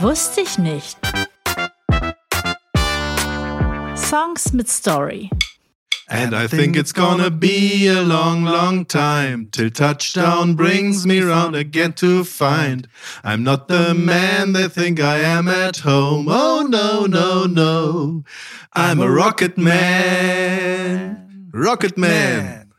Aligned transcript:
Wusste 0.00 0.40
ich 0.40 0.56
nicht. 0.56 0.96
Songs 3.94 4.54
mit 4.54 4.70
Story. 4.70 5.28
And 6.08 6.34
I 6.34 6.48
think 6.48 6.74
it's 6.74 6.92
gonna 6.94 7.30
be 7.30 7.86
a 7.86 8.00
long, 8.00 8.44
long 8.44 8.86
time 8.86 9.48
till 9.52 9.70
touchdown 9.70 10.54
brings 10.54 11.06
me 11.06 11.20
round 11.20 11.54
again 11.54 11.92
to 11.96 12.24
find 12.24 12.88
I'm 13.22 13.44
not 13.44 13.68
the 13.68 13.92
man 13.92 14.54
they 14.54 14.68
think 14.68 15.00
I 15.00 15.18
am 15.18 15.48
at 15.48 15.80
home. 15.84 16.28
Oh 16.30 16.66
no, 16.66 17.04
no, 17.04 17.44
no. 17.44 18.24
I'm 18.72 19.00
a 19.00 19.10
rocket 19.10 19.58
man. 19.58 21.50
Rocket 21.52 21.98
man. 21.98 22.72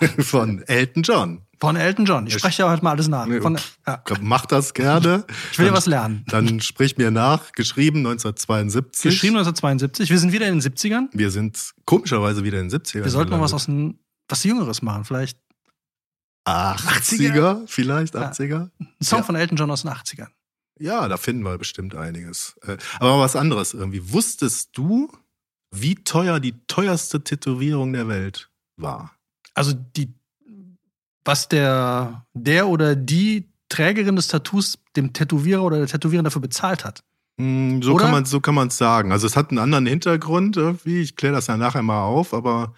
Von 0.16 0.64
Elton 0.68 1.02
John. 1.02 1.42
Von 1.62 1.76
Elton 1.76 2.06
John. 2.06 2.26
Ich 2.26 2.34
spreche 2.34 2.62
ja 2.62 2.68
heute 2.68 2.82
mal 2.82 2.90
alles 2.90 3.06
nach. 3.06 3.24
Von, 3.40 3.56
ja. 3.86 4.02
Mach 4.20 4.46
das 4.46 4.74
gerne. 4.74 5.24
Ich 5.52 5.60
will 5.60 5.66
dir 5.66 5.72
was 5.72 5.86
lernen. 5.86 6.24
Dann 6.26 6.60
sprich 6.60 6.96
mir 6.96 7.12
nach. 7.12 7.52
Geschrieben 7.52 7.98
1972. 7.98 9.12
Geschrieben 9.12 9.36
1972. 9.36 10.10
Wir 10.10 10.18
sind 10.18 10.32
wieder 10.32 10.48
in 10.48 10.58
den 10.58 10.60
70ern. 10.60 11.06
Wir 11.12 11.30
sind 11.30 11.72
komischerweise 11.84 12.42
wieder 12.42 12.58
in 12.58 12.68
den 12.68 12.80
70ern. 12.80 13.04
Wir 13.04 13.10
sollten 13.12 13.30
mal 13.30 13.40
was 13.40 13.54
aus 13.54 13.66
dem, 13.66 14.00
was 14.28 14.42
Jüngeres 14.42 14.82
machen. 14.82 15.04
Vielleicht 15.04 15.38
80er, 16.48 16.80
80er 16.80 17.68
vielleicht 17.68 18.16
80er. 18.16 18.48
Ja. 18.48 18.70
Ein 18.80 18.88
Song 19.00 19.20
ja. 19.20 19.24
von 19.24 19.36
Elton 19.36 19.56
John 19.56 19.70
aus 19.70 19.82
den 19.82 19.92
80ern. 19.92 20.30
Ja, 20.80 21.06
da 21.06 21.16
finden 21.16 21.44
wir 21.44 21.56
bestimmt 21.58 21.94
einiges. 21.94 22.56
Äh, 22.62 22.76
aber 22.98 23.20
was 23.20 23.36
anderes 23.36 23.72
irgendwie. 23.72 24.12
Wusstest 24.12 24.70
du, 24.76 25.12
wie 25.70 25.94
teuer 25.94 26.40
die 26.40 26.66
teuerste 26.66 27.22
Tätowierung 27.22 27.92
der 27.92 28.08
Welt 28.08 28.50
war? 28.76 29.14
Also 29.54 29.72
die 29.74 30.12
was 31.24 31.48
der, 31.48 32.24
der 32.34 32.68
oder 32.68 32.96
die 32.96 33.48
Trägerin 33.68 34.16
des 34.16 34.28
Tattoos 34.28 34.78
dem 34.96 35.12
Tätowierer 35.12 35.62
oder 35.62 35.78
der 35.78 35.86
Tätowiererin 35.86 36.24
dafür 36.24 36.42
bezahlt 36.42 36.84
hat. 36.84 37.02
Mm, 37.38 37.80
so 37.80 37.94
oder? 37.94 38.04
kann 38.04 38.12
man 38.12 38.24
so 38.24 38.40
kann 38.40 38.54
man 38.54 38.68
es 38.68 38.76
sagen. 38.76 39.12
Also 39.12 39.26
es 39.26 39.36
hat 39.36 39.50
einen 39.50 39.58
anderen 39.58 39.86
Hintergrund 39.86 40.56
irgendwie. 40.56 41.00
Ich 41.00 41.16
kläre 41.16 41.34
das 41.34 41.46
ja 41.46 41.56
nachher 41.56 41.82
mal 41.82 42.02
auf, 42.02 42.34
aber 42.34 42.74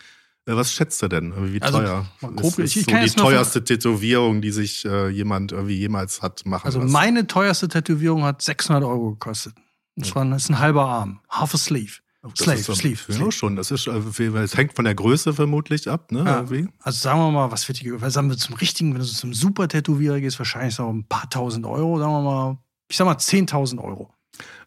äh, 0.46 0.54
was 0.54 0.72
schätzt 0.72 1.02
du 1.02 1.08
denn? 1.08 1.52
Wie 1.52 1.60
also, 1.60 1.78
teuer? 1.78 2.06
Grob, 2.20 2.58
ist, 2.58 2.76
ist 2.76 2.90
so 2.90 2.96
die 2.96 3.10
teuerste 3.10 3.64
Tätowierung, 3.64 4.40
die 4.40 4.52
sich 4.52 4.84
äh, 4.84 5.08
jemand 5.08 5.52
irgendwie 5.52 5.76
jemals 5.76 6.22
hat 6.22 6.46
machen 6.46 6.66
Also 6.66 6.80
lassen. 6.80 6.92
meine 6.92 7.26
teuerste 7.26 7.68
Tätowierung 7.68 8.24
hat 8.24 8.42
600 8.42 8.84
Euro 8.84 9.12
gekostet. 9.12 9.54
Das, 9.96 10.14
war, 10.14 10.24
ein, 10.24 10.30
das 10.32 10.44
ist 10.44 10.50
ein 10.50 10.58
halber 10.58 10.86
Arm, 10.86 11.20
half 11.28 11.54
a 11.54 11.58
sleeve. 11.58 12.00
Slave, 12.36 12.62
das 12.62 12.78
Sleeve. 12.78 13.12
Sleeve. 13.12 13.32
schon. 13.32 13.56
Das 13.56 13.70
ist, 13.70 13.86
es 13.86 14.18
äh, 14.20 14.56
hängt 14.56 14.74
von 14.74 14.84
der 14.84 14.94
Größe 14.94 15.34
vermutlich 15.34 15.90
ab, 15.90 16.10
ne? 16.10 16.24
Ja. 16.24 16.44
Also 16.80 16.98
sagen 16.98 17.20
wir 17.20 17.30
mal, 17.30 17.50
was 17.50 17.68
wird 17.68 17.82
die, 17.82 17.92
sagen 18.08 18.30
wir 18.30 18.38
zum 18.38 18.54
richtigen, 18.54 18.94
wenn 18.94 19.00
du 19.00 19.06
zum 19.06 19.34
Super-Tätowierer 19.34 20.20
gehst, 20.20 20.38
wahrscheinlich 20.38 20.74
so 20.74 20.90
ein 20.90 21.04
paar 21.06 21.28
tausend 21.28 21.66
Euro, 21.66 21.98
sagen 21.98 22.12
wir 22.12 22.22
mal, 22.22 22.58
ich 22.88 22.96
sag 22.96 23.04
mal 23.04 23.16
10.000 23.16 23.82
Euro. 23.82 24.10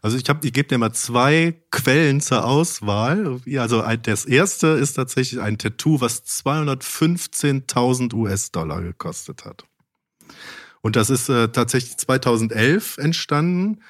Also 0.02 0.18
ich 0.18 0.30
habe, 0.30 0.46
ich 0.46 0.54
gebe 0.54 0.68
dir 0.68 0.78
mal 0.78 0.94
zwei 0.94 1.60
Quellen 1.72 2.22
zur 2.22 2.46
Auswahl. 2.46 3.42
Also 3.58 3.84
das 4.04 4.26
erste 4.26 4.68
ist 4.68 4.94
tatsächlich 4.94 5.42
ein 5.42 5.58
Tattoo, 5.58 6.00
was 6.00 6.24
215.000 6.24 8.14
US-Dollar 8.14 8.82
gekostet 8.82 9.46
hat. 9.46 9.66
Und 10.82 10.96
das 10.96 11.10
ist 11.10 11.28
äh, 11.30 11.50
tatsächlich 11.50 11.98
2011 11.98 12.98
entstanden. 13.00 13.82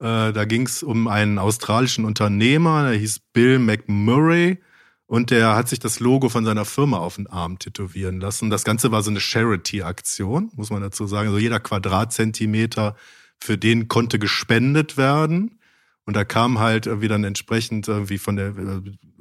Äh, 0.00 0.32
da 0.32 0.44
ging 0.44 0.66
es 0.66 0.82
um 0.82 1.08
einen 1.08 1.38
australischen 1.38 2.04
Unternehmer, 2.04 2.90
der 2.90 2.98
hieß 2.98 3.20
Bill 3.32 3.58
McMurray. 3.58 4.58
Und 5.06 5.30
der 5.30 5.56
hat 5.56 5.68
sich 5.68 5.80
das 5.80 5.98
Logo 5.98 6.28
von 6.28 6.44
seiner 6.44 6.64
Firma 6.64 6.98
auf 6.98 7.16
den 7.16 7.26
Arm 7.26 7.58
tätowieren 7.58 8.20
lassen. 8.20 8.48
Das 8.48 8.62
Ganze 8.62 8.92
war 8.92 9.02
so 9.02 9.10
eine 9.10 9.18
Charity-Aktion, 9.18 10.52
muss 10.54 10.70
man 10.70 10.82
dazu 10.82 11.06
sagen. 11.06 11.28
Also 11.28 11.40
jeder 11.40 11.58
Quadratzentimeter 11.58 12.94
für 13.40 13.58
den 13.58 13.88
konnte 13.88 14.20
gespendet 14.20 14.96
werden. 14.96 15.58
Und 16.06 16.14
da 16.14 16.24
kam 16.24 16.60
halt 16.60 16.86
irgendwie 16.86 17.08
dann 17.08 17.24
entsprechend 17.24 17.88
irgendwie 17.88 18.18
von 18.18 18.36
der, 18.36 18.54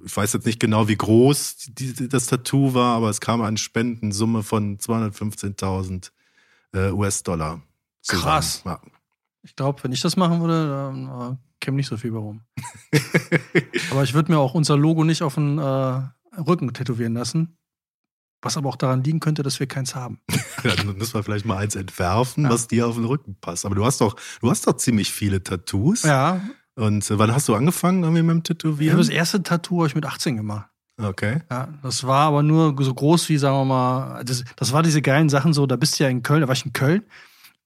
ich 0.05 0.15
weiß 0.15 0.33
jetzt 0.33 0.45
nicht 0.45 0.59
genau, 0.59 0.87
wie 0.87 0.95
groß 0.95 1.69
die, 1.69 2.07
das 2.07 2.27
Tattoo 2.27 2.73
war, 2.73 2.95
aber 2.95 3.09
es 3.09 3.19
kam 3.19 3.41
eine 3.41 3.57
Spendensumme 3.57 4.43
von 4.43 4.77
215.000 4.77 6.11
äh, 6.73 6.91
US-Dollar. 6.91 7.61
Krass. 8.07 8.61
Ja. 8.65 8.79
Ich 9.43 9.55
glaube, 9.55 9.83
wenn 9.83 9.91
ich 9.91 10.01
das 10.01 10.17
machen 10.17 10.41
würde, 10.41 10.69
dann 10.69 11.33
äh, 11.33 11.35
käme 11.59 11.77
nicht 11.77 11.87
so 11.87 11.97
viel 11.97 12.11
bei 12.11 12.19
rum. 12.19 12.41
aber 13.91 14.03
ich 14.03 14.13
würde 14.13 14.31
mir 14.31 14.39
auch 14.39 14.53
unser 14.53 14.77
Logo 14.77 15.03
nicht 15.03 15.21
auf 15.21 15.35
den 15.35 15.57
äh, 15.57 16.01
Rücken 16.37 16.73
tätowieren 16.73 17.13
lassen. 17.13 17.57
Was 18.41 18.55
aber 18.55 18.69
auch 18.69 18.77
daran 18.77 19.03
liegen 19.03 19.19
könnte, 19.19 19.43
dass 19.43 19.59
wir 19.59 19.67
keins 19.67 19.95
haben. 19.95 20.21
dann 20.63 20.97
müssen 20.97 21.13
wir 21.13 21.23
vielleicht 21.23 21.45
mal 21.45 21.57
eins 21.57 21.75
entwerfen, 21.75 22.45
ja. 22.45 22.49
was 22.49 22.67
dir 22.67 22.87
auf 22.87 22.95
den 22.95 23.05
Rücken 23.05 23.35
passt. 23.39 23.65
Aber 23.65 23.75
du 23.75 23.85
hast 23.85 23.99
doch, 23.99 24.15
du 24.41 24.49
hast 24.49 24.65
doch 24.65 24.77
ziemlich 24.77 25.11
viele 25.11 25.43
Tattoos. 25.43 26.03
Ja. 26.03 26.41
Und 26.75 27.09
äh, 27.09 27.19
wann 27.19 27.33
hast 27.33 27.49
du 27.49 27.55
angefangen 27.55 28.03
irgendwie 28.03 28.23
mit 28.23 28.35
dem 28.35 28.43
Tätowieren? 28.43 28.97
Ja, 28.97 28.97
das 28.97 29.09
erste 29.09 29.43
Tattoo 29.43 29.79
habe 29.79 29.87
ich 29.87 29.95
mit 29.95 30.05
18 30.05 30.37
gemacht. 30.37 30.69
Okay. 30.97 31.41
Ja, 31.49 31.69
das 31.81 32.05
war 32.05 32.27
aber 32.27 32.43
nur 32.43 32.75
so 32.83 32.93
groß 32.93 33.29
wie, 33.29 33.37
sagen 33.37 33.55
wir 33.55 33.65
mal, 33.65 34.23
das, 34.23 34.43
das 34.55 34.73
war 34.73 34.83
diese 34.83 35.01
geilen 35.01 35.29
Sachen 35.29 35.53
so, 35.53 35.65
da 35.65 35.77
bist 35.77 35.97
du 35.97 36.03
ja 36.03 36.09
in 36.09 36.23
Köln, 36.23 36.41
da 36.41 36.47
war 36.47 36.55
ich 36.55 36.65
in 36.65 36.73
Köln 36.73 37.03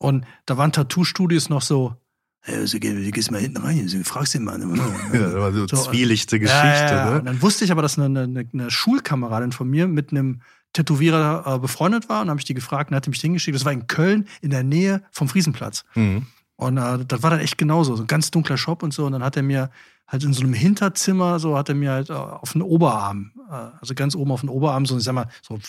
und 0.04 0.26
da 0.46 0.58
waren 0.58 0.74
Tattoo-Studios 0.74 1.48
noch 1.48 1.62
so, 1.62 1.96
hey, 2.42 2.68
so, 2.68 2.78
du 2.78 3.12
gehst 3.12 3.32
mal 3.32 3.40
hinten 3.40 3.62
rein, 3.62 3.88
du 3.88 4.04
fragst 4.04 4.34
den 4.34 4.44
Mann. 4.44 4.76
ja, 5.14 5.20
das 5.20 5.34
war 5.34 5.54
so, 5.54 5.66
so 5.66 5.78
zwielichte 5.78 6.42
Geschichte. 6.42 6.60
Ja, 6.60 7.06
ja, 7.06 7.10
ne? 7.12 7.20
Und 7.20 7.26
dann 7.26 7.42
wusste 7.42 7.64
ich 7.64 7.72
aber, 7.72 7.82
dass 7.82 7.98
eine, 7.98 8.24
eine, 8.24 8.46
eine 8.52 8.70
Schulkameradin 8.70 9.54
von 9.54 9.70
mir 9.70 9.88
mit 9.88 10.12
einem 10.12 10.42
Tätowierer 10.74 11.56
äh, 11.56 11.60
befreundet 11.60 12.10
war 12.10 12.22
und 12.22 12.30
habe 12.30 12.38
ich 12.38 12.44
die 12.44 12.54
gefragt 12.54 12.92
und 12.92 12.98
hat 12.98 13.08
mich 13.08 13.22
hingeschickt. 13.22 13.56
Das 13.56 13.64
war 13.64 13.72
in 13.72 13.88
Köln 13.88 14.28
in 14.42 14.50
der 14.50 14.64
Nähe 14.64 15.04
vom 15.12 15.30
Friesenplatz. 15.30 15.86
Mhm. 15.96 16.28
Und 16.58 16.78
äh, 16.78 17.06
das 17.06 17.24
war 17.24 17.30
dann 17.30 17.40
echt 17.40 17.58
genauso, 17.58 17.96
so 17.96 18.04
ein 18.04 18.08
ganz 18.08 18.30
dunkler 18.30 18.58
Shop 18.58 18.84
und 18.84 18.94
so. 18.94 19.06
Und 19.06 19.14
dann 19.14 19.24
hat 19.24 19.38
er 19.38 19.44
mir 19.44 19.70
halt 20.06 20.26
in 20.26 20.34
so 20.34 20.42
einem 20.42 20.54
Hinterzimmer, 20.54 21.40
so 21.40 21.58
hat 21.58 21.70
er 21.70 21.76
mir 21.76 21.92
halt 21.92 22.10
äh, 22.10 22.14
auf 22.14 22.52
den 22.52 22.62
Oberarm, 22.62 23.32
äh, 23.50 23.70
also 23.80 23.96
ganz 23.96 24.16
oben 24.16 24.34
auf 24.34 24.42
den 24.42 24.50
Oberarm, 24.50 24.86
so, 24.86 24.98
ich 24.98 25.04
sag 25.06 25.14
mal, 25.14 25.30
so, 25.42 25.60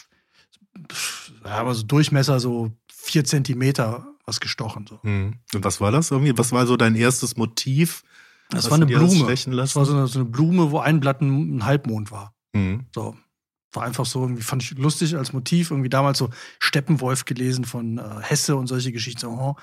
ja, 1.44 1.52
aber 1.52 1.72
so 1.72 1.84
Durchmesser 1.84 2.40
so 2.40 2.72
vier 3.04 3.24
Zentimeter 3.24 4.06
was 4.26 4.40
gestochen. 4.40 4.86
So. 4.88 4.98
Mhm. 5.02 5.34
Und 5.54 5.64
was 5.64 5.80
war 5.80 5.92
das 5.92 6.10
irgendwie? 6.10 6.36
Was 6.36 6.52
war 6.52 6.66
so 6.66 6.76
dein 6.76 6.96
erstes 6.96 7.36
Motiv? 7.36 8.02
Das 8.50 8.70
war 8.70 8.76
eine 8.76 8.86
Blume. 8.86 9.34
Das 9.56 9.76
war 9.76 9.84
so 9.84 9.92
eine, 9.92 10.06
so 10.06 10.20
eine, 10.20 10.28
Blume, 10.28 10.70
wo 10.70 10.78
ein 10.78 11.00
Blatt 11.00 11.20
ein, 11.20 11.56
ein 11.56 11.64
Halbmond 11.64 12.10
war. 12.10 12.34
Mhm. 12.54 12.86
So. 12.94 13.16
War 13.72 13.82
einfach 13.82 14.06
so, 14.06 14.22
irgendwie 14.22 14.42
fand 14.42 14.62
ich 14.62 14.78
lustig 14.78 15.16
als 15.16 15.32
Motiv. 15.32 15.70
Irgendwie 15.70 15.88
damals 15.88 16.18
so 16.18 16.30
Steppenwolf 16.58 17.24
gelesen 17.24 17.64
von 17.64 17.98
äh, 17.98 18.02
Hesse 18.22 18.56
und 18.56 18.66
solche 18.66 18.92
Geschichten. 18.92 19.20
So, 19.20 19.28
oh. 19.30 19.56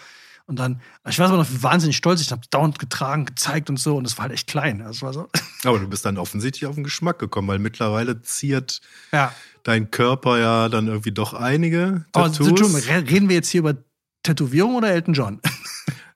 Und 0.46 0.59
dann, 0.59 0.81
ich 1.07 1.18
weiß 1.18 1.30
aber 1.30 1.38
noch, 1.38 1.50
wie 1.50 1.63
wahnsinnig 1.63 1.96
stolz 1.96 2.19
ich 2.19 2.31
habe 2.31 2.41
dauernd 2.50 2.78
getragen, 2.78 3.25
gezeigt 3.25 3.69
und 3.69 3.78
so. 3.78 3.96
Und 3.96 4.06
es 4.06 4.18
war 4.18 4.24
halt 4.24 4.34
echt 4.34 4.47
klein. 4.47 4.80
Das 4.80 5.01
war 5.01 5.13
so. 5.13 5.30
Aber 5.63 5.80
du 5.80 5.88
bist 5.88 6.06
dann 6.06 6.18
offensichtlich 6.18 6.66
auf 6.66 6.75
den 6.75 6.84
Geschmack 6.84 7.19
gekommen, 7.19 7.47
weil 7.47 7.59
mittlerweile 7.59 8.22
ziert 8.22 8.81
ja. 9.12 9.34
Dein 9.63 9.91
Körper 9.91 10.39
ja 10.39 10.69
dann 10.69 10.88
irgendwie 10.88 11.11
doch 11.11 11.33
einige 11.33 12.05
Tattoos. 12.13 12.89
Aber 12.89 13.09
reden 13.09 13.29
wir 13.29 13.35
jetzt 13.35 13.49
hier 13.49 13.59
über 13.59 13.75
Tätowierung 14.23 14.75
oder 14.75 14.89
Elton 14.89 15.13
John? 15.13 15.41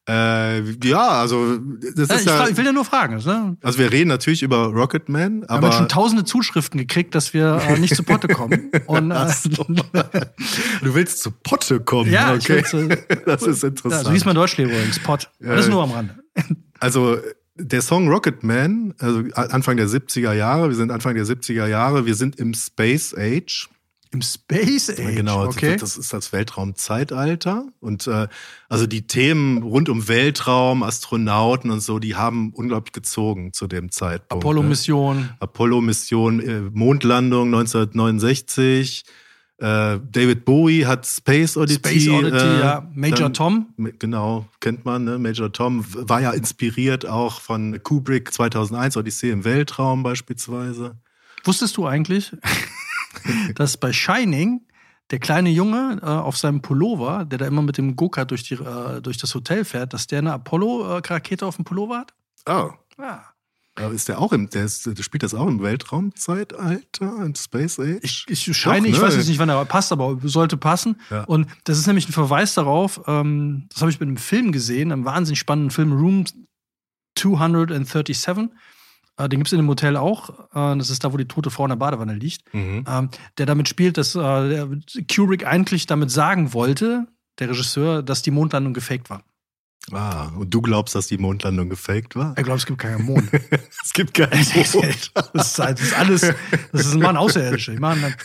Äh, 0.08 0.62
ja, 0.84 1.08
also 1.22 1.58
das 1.58 2.10
ist 2.10 2.22
ich, 2.22 2.26
ja, 2.28 2.48
ich 2.48 2.56
will 2.56 2.66
ja 2.66 2.72
nur 2.72 2.86
fragen. 2.86 3.18
Ne? 3.26 3.58
Also 3.64 3.80
wir 3.80 3.92
reden 3.92 4.10
natürlich 4.10 4.44
über 4.44 4.68
Rocketman, 4.68 5.46
aber 5.46 5.64
wir 5.64 5.72
haben 5.72 5.78
schon 5.78 5.90
tausende 5.90 6.24
Zuschriften 6.24 6.80
gekriegt, 6.80 7.16
dass 7.16 7.34
wir 7.34 7.60
äh, 7.68 7.80
nicht 7.80 7.96
zu 7.96 8.04
Potte 8.04 8.28
kommen. 8.28 8.70
Und, 8.86 9.10
äh, 9.10 9.26
du 10.84 10.94
willst 10.94 11.24
zu 11.24 11.32
Potte 11.32 11.80
kommen? 11.80 12.12
Ja, 12.12 12.36
okay. 12.36 12.64
Zu, 12.64 12.88
das 13.26 13.42
ist 13.48 13.64
interessant. 13.64 14.04
Ja, 14.04 14.04
so 14.04 14.12
hieß 14.12 14.26
mein 14.26 14.36
Deutschlehrer 14.36 14.70
übrigens, 14.70 15.00
Pott. 15.00 15.32
Das 15.40 15.62
ist 15.62 15.72
nur 15.72 15.82
am 15.82 15.90
Rande. 15.90 16.16
Also 16.80 17.18
der 17.58 17.82
Song 17.82 18.10
Rocketman, 18.10 18.94
also 19.00 19.24
Anfang 19.34 19.78
der 19.78 19.88
70er 19.88 20.34
Jahre, 20.34 20.70
wir 20.70 20.76
sind 20.76 20.92
Anfang 20.92 21.16
der 21.16 21.26
70er 21.26 21.68
Jahre, 21.68 22.06
wir 22.06 22.16
sind 22.16 22.38
im 22.38 22.54
Space 22.54 23.16
Age. 23.18 23.70
Im 24.12 24.22
Space 24.22 24.90
Age. 24.90 25.16
Genau, 25.16 25.46
okay. 25.46 25.78
das 25.78 25.98
ist 25.98 26.14
das 26.14 26.32
Weltraumzeitalter. 26.32 27.68
Und 27.80 28.08
äh, 28.08 28.28
also 28.70 28.88
die 28.88 29.08
Themen 29.08 29.64
rund 29.64 29.90
um 29.90 30.08
Weltraum, 30.08 30.84
Astronauten 30.84 31.72
und 31.72 31.82
so, 31.82 32.00
die 32.00 32.16
haben 32.16 32.54
unglaublich 32.54 32.94
gezogen 32.94 33.52
zu 33.52 33.68
dem 33.68 33.92
Zeitpunkt. 33.92 34.44
Apollo-Mission. 34.44 35.18
Ne? 35.18 35.36
Apollo-Mission, 35.40 36.40
äh, 36.40 36.62
Mondlandung 36.72 37.48
1969. 37.48 39.04
Äh, 39.58 40.00
David 40.12 40.44
Bowie 40.44 40.86
hat 40.86 41.06
Space 41.06 41.56
Oddity. 41.56 42.02
Space 42.02 42.08
Oddity, 42.10 42.46
äh, 42.46 42.60
ja. 42.60 42.90
Major 42.94 43.20
dann, 43.20 43.34
Tom. 43.34 43.74
Genau, 44.00 44.46
kennt 44.60 44.84
man, 44.84 45.06
ne? 45.06 45.18
Major 45.18 45.52
Tom 45.52 45.86
war 45.88 46.20
ja 46.20 46.32
inspiriert 46.32 47.06
auch 47.06 47.40
von 47.40 47.82
Kubrick 47.82 48.34
2001, 48.34 48.98
Odyssee 48.98 49.32
im 49.32 49.46
Weltraum 49.46 50.04
beispielsweise. 50.04 50.98
Wusstest 51.46 51.78
du 51.78 51.86
eigentlich, 51.86 52.36
dass 53.56 53.78
bei 53.78 53.94
Shining 53.94 54.62
der 55.12 55.20
kleine 55.20 55.50
Junge 55.50 56.00
äh, 56.02 56.06
auf 56.06 56.36
seinem 56.38 56.62
Pullover, 56.62 57.24
der 57.24 57.38
da 57.38 57.46
immer 57.46 57.62
mit 57.62 57.78
dem 57.78 57.96
Go-Kart 57.96 58.32
durch, 58.32 58.52
äh, 58.52 59.02
durch 59.02 59.18
das 59.18 59.34
Hotel 59.36 59.64
fährt, 59.64 59.94
dass 59.94 60.08
der 60.08 60.20
eine 60.20 60.34
Apollo-Rakete 60.34 61.46
auf 61.46 61.56
dem 61.56 61.66
Pullover 61.66 62.00
hat? 62.00 62.14
Oh. 62.48 62.72
Ja. 62.98 63.24
Ist 63.94 64.08
der 64.08 64.20
auch 64.20 64.32
im, 64.32 64.50
der, 64.50 64.64
ist, 64.64 64.86
der 64.86 65.04
spielt 65.04 65.24
das 65.24 65.34
auch 65.34 65.48
im 65.48 65.62
Weltraumzeitalter, 65.62 67.26
im 67.26 67.36
Space 67.36 67.78
Age? 67.80 68.00
Ich, 68.02 68.26
ich 68.30 68.58
scheine, 68.58 68.88
Doch, 68.88 68.92
ne? 68.92 68.96
ich 68.96 69.02
weiß 69.02 69.16
jetzt 69.18 69.28
nicht, 69.28 69.40
wann 69.40 69.50
er 69.50 69.66
passt, 69.66 69.92
aber 69.92 70.18
sollte 70.24 70.56
passen. 70.56 70.96
Ja. 71.10 71.26
Und 71.26 71.48
das 71.66 71.78
ist 71.78 71.86
nämlich 71.86 72.08
ein 72.08 72.14
Verweis 72.14 72.54
darauf, 72.54 73.02
ähm, 73.08 73.66
das 73.70 73.82
habe 73.82 73.92
ich 73.92 74.00
mit 74.00 74.08
einem 74.08 74.18
Film 74.18 74.54
gesehen, 74.54 74.94
einem 74.94 75.04
wahnsinnig 75.04 75.40
spannenden 75.40 75.72
Film, 75.72 75.92
Room 75.92 76.24
237. 77.18 78.28
Äh, 79.18 79.30
den 79.30 79.40
gibt 79.40 79.48
es 79.48 79.54
in 79.54 79.60
dem 79.60 79.68
Hotel 79.68 79.98
auch. 79.98 80.30
Äh, 80.54 80.78
das 80.78 80.90
ist 80.90 81.04
da, 81.04 81.12
wo 81.12 81.18
die 81.18 81.28
tote 81.28 81.50
Frau 81.50 81.66
in 81.66 81.70
der 81.70 81.76
Badewanne 81.76 82.14
liegt. 82.14 82.54
Mhm. 82.54 82.86
Ähm, 82.88 83.10
der 83.38 83.46
damit 83.46 83.68
spielt, 83.68 83.98
dass 83.98 84.16
äh, 84.16 84.68
Kubrick 85.14 85.46
eigentlich 85.46 85.86
damit 85.86 86.12
sagen 86.12 86.54
wollte, 86.54 87.08
der 87.40 87.50
Regisseur, 87.50 88.04
dass 88.04 88.22
die 88.22 88.32
Mondlandung 88.32 88.74
gefaked 88.74 89.10
war. 89.10 89.24
Ah, 89.92 90.32
und 90.36 90.52
du 90.52 90.62
glaubst, 90.62 90.96
dass 90.96 91.06
die 91.08 91.20
Mondlandung 91.20 91.70
gefaked 91.70 92.16
war? 92.16 92.34
Er 92.36 92.44
glaubt, 92.44 92.60
es 92.60 92.66
gibt 92.66 92.80
keinen 92.80 93.06
Mond. 93.06 93.30
es 93.84 93.94
gibt 93.94 94.16
keinen 94.16 94.32
Mond. 94.74 95.12
das, 95.34 95.48
ist, 95.48 95.60
das 95.60 95.82
ist 95.82 95.94
alles, 95.94 96.22
das 96.72 96.86
ist 96.88 96.96
machen 96.96 97.18
Außerirdische. 97.18 97.74
Die, 97.74 97.80
machen, 97.80 98.16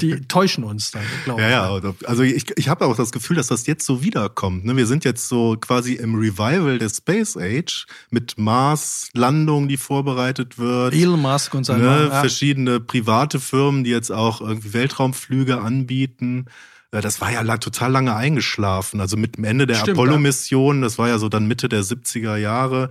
die 0.00 0.20
täuschen 0.28 0.62
uns 0.62 0.92
dann, 0.92 1.02
glaube 1.24 1.40
ich. 1.40 1.48
Ja, 1.48 1.76
ja, 1.76 1.94
also 2.04 2.22
ich, 2.22 2.56
ich 2.56 2.68
habe 2.68 2.86
auch 2.86 2.94
das 2.94 3.10
Gefühl, 3.10 3.36
dass 3.36 3.48
das 3.48 3.66
jetzt 3.66 3.84
so 3.84 4.04
wiederkommt. 4.04 4.64
Ne? 4.64 4.76
Wir 4.76 4.86
sind 4.86 5.04
jetzt 5.04 5.28
so 5.28 5.56
quasi 5.60 5.94
im 5.94 6.14
Revival 6.14 6.78
der 6.78 6.88
Space 6.88 7.36
Age 7.36 7.86
mit 8.10 8.38
Mars-Landung, 8.38 9.66
die 9.66 9.76
vorbereitet 9.76 10.56
wird. 10.56 10.94
Elon 10.94 11.20
Musk 11.20 11.52
und 11.54 11.64
seine 11.64 11.82
ne? 11.82 12.08
ja. 12.12 12.20
Verschiedene 12.20 12.78
private 12.78 13.40
Firmen, 13.40 13.82
die 13.82 13.90
jetzt 13.90 14.12
auch 14.12 14.40
irgendwie 14.40 14.72
Weltraumflüge 14.72 15.60
anbieten. 15.60 16.46
Äh, 16.90 17.00
das 17.00 17.20
war 17.20 17.32
ja 17.32 17.56
total 17.58 17.92
lange 17.92 18.14
eingeschlafen. 18.14 19.00
Also 19.00 19.16
mit 19.16 19.36
dem 19.36 19.44
Ende 19.44 19.66
der 19.66 19.82
Apollo-Mission, 19.82 20.82
das 20.82 20.98
war 20.98 21.08
ja 21.08 21.18
so 21.18 21.28
dann 21.28 21.46
Mitte 21.46 21.68
der 21.68 21.82
70er 21.82 22.36
Jahre, 22.36 22.88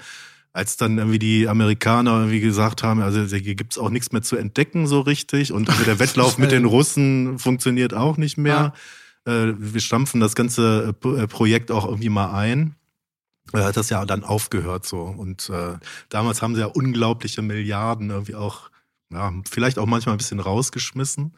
als 0.53 0.77
dann 0.77 0.97
irgendwie 0.97 1.19
die 1.19 1.47
Amerikaner 1.47 2.19
irgendwie 2.19 2.39
gesagt 2.39 2.83
haben, 2.83 3.01
also 3.01 3.23
hier 3.23 3.55
gibt's 3.55 3.77
auch 3.77 3.89
nichts 3.89 4.11
mehr 4.11 4.23
zu 4.23 4.38
entdecken 4.38 4.88
so 4.88 5.01
richtig 5.01 5.51
und 5.51 5.69
also 5.69 5.83
der 5.83 5.99
Wettlauf 5.99 6.38
mit 6.39 6.51
den 6.51 6.65
Russen 6.65 7.38
funktioniert 7.38 7.94
auch 7.94 8.17
nicht 8.17 8.38
mehr. 8.38 8.73
Ja. 9.25 9.44
Äh, 9.49 9.53
wir 9.57 9.81
stampfen 9.81 10.19
das 10.19 10.35
ganze 10.35 10.95
äh, 11.03 11.27
Projekt 11.27 11.71
auch 11.71 11.85
irgendwie 11.85 12.09
mal 12.09 12.33
ein. 12.33 12.75
Hat 13.53 13.77
das 13.77 13.89
ja 13.89 14.03
dann 14.05 14.23
aufgehört 14.23 14.85
so. 14.85 15.01
Und 15.01 15.50
äh, 15.50 15.77
damals 16.09 16.41
haben 16.41 16.55
sie 16.55 16.61
ja 16.61 16.67
unglaubliche 16.67 17.41
Milliarden 17.41 18.09
irgendwie 18.09 18.35
auch, 18.35 18.69
ja, 19.09 19.31
vielleicht 19.50 19.79
auch 19.79 19.85
manchmal 19.85 20.15
ein 20.15 20.17
bisschen 20.17 20.39
rausgeschmissen. 20.39 21.33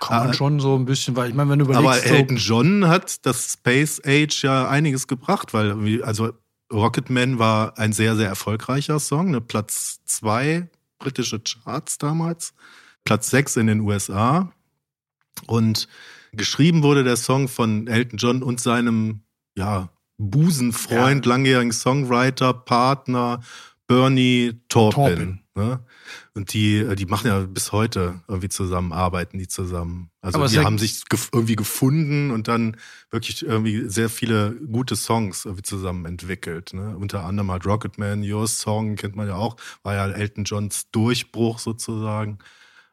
Kann 0.00 0.18
man 0.18 0.30
äh, 0.30 0.34
schon 0.34 0.60
so 0.60 0.74
ein 0.76 0.84
bisschen, 0.84 1.16
weil 1.16 1.30
ich 1.30 1.34
meine, 1.34 1.50
wenn 1.50 1.58
du 1.58 1.64
überlegst. 1.64 2.06
Aber 2.06 2.16
Elton 2.16 2.36
John 2.36 2.88
hat 2.88 3.24
das 3.26 3.52
Space 3.52 4.00
Age 4.04 4.42
ja 4.42 4.68
einiges 4.68 5.06
gebracht, 5.06 5.54
weil, 5.54 6.02
also 6.02 6.32
Rocketman 6.72 7.38
war 7.38 7.78
ein 7.78 7.92
sehr, 7.92 8.16
sehr 8.16 8.28
erfolgreicher 8.28 8.98
Song, 8.98 9.30
ne? 9.30 9.40
Platz 9.40 10.00
zwei 10.04 10.68
britische 10.98 11.40
Charts 11.40 11.98
damals, 11.98 12.54
Platz 13.04 13.30
sechs 13.30 13.56
in 13.56 13.66
den 13.66 13.80
USA. 13.80 14.52
Und 15.46 15.88
geschrieben 16.32 16.82
wurde 16.82 17.04
der 17.04 17.16
Song 17.16 17.48
von 17.48 17.86
Elton 17.86 18.18
John 18.18 18.42
und 18.42 18.60
seinem, 18.60 19.20
ja, 19.56 19.90
Busenfreund, 20.18 21.26
ja. 21.26 21.32
langjährigen 21.32 21.72
Songwriter, 21.72 22.54
Partner, 22.54 23.40
Bernie 23.86 24.60
Taupin. 24.68 24.92
Taupin. 24.94 25.40
Ne? 25.54 25.80
Und 26.34 26.52
die, 26.52 26.76
äh, 26.76 26.94
die 26.96 27.06
machen 27.06 27.28
ja 27.28 27.40
bis 27.40 27.72
heute 27.72 28.20
irgendwie 28.28 28.50
zusammen, 28.50 28.92
arbeiten 28.92 29.38
die 29.38 29.48
zusammen. 29.48 30.10
Also 30.20 30.38
Aber 30.38 30.48
die 30.48 30.58
haben 30.58 30.76
sich 30.76 31.02
irgendwie 31.32 31.56
gefunden 31.56 32.30
und 32.30 32.46
dann 32.46 32.76
wirklich 33.10 33.42
irgendwie 33.44 33.88
sehr 33.88 34.10
viele 34.10 34.54
gute 34.70 34.96
Songs 34.96 35.46
irgendwie 35.46 35.62
zusammen 35.62 36.04
entwickelt. 36.04 36.74
Ne? 36.74 36.96
Unter 36.96 37.24
anderem 37.24 37.50
halt 37.50 37.64
Rocketman, 37.64 38.22
Your 38.22 38.46
Song 38.48 38.96
kennt 38.96 39.16
man 39.16 39.28
ja 39.28 39.36
auch, 39.36 39.56
war 39.82 39.94
ja 39.94 40.08
Elton 40.08 40.44
Johns 40.44 40.90
Durchbruch 40.90 41.58
sozusagen. 41.58 42.38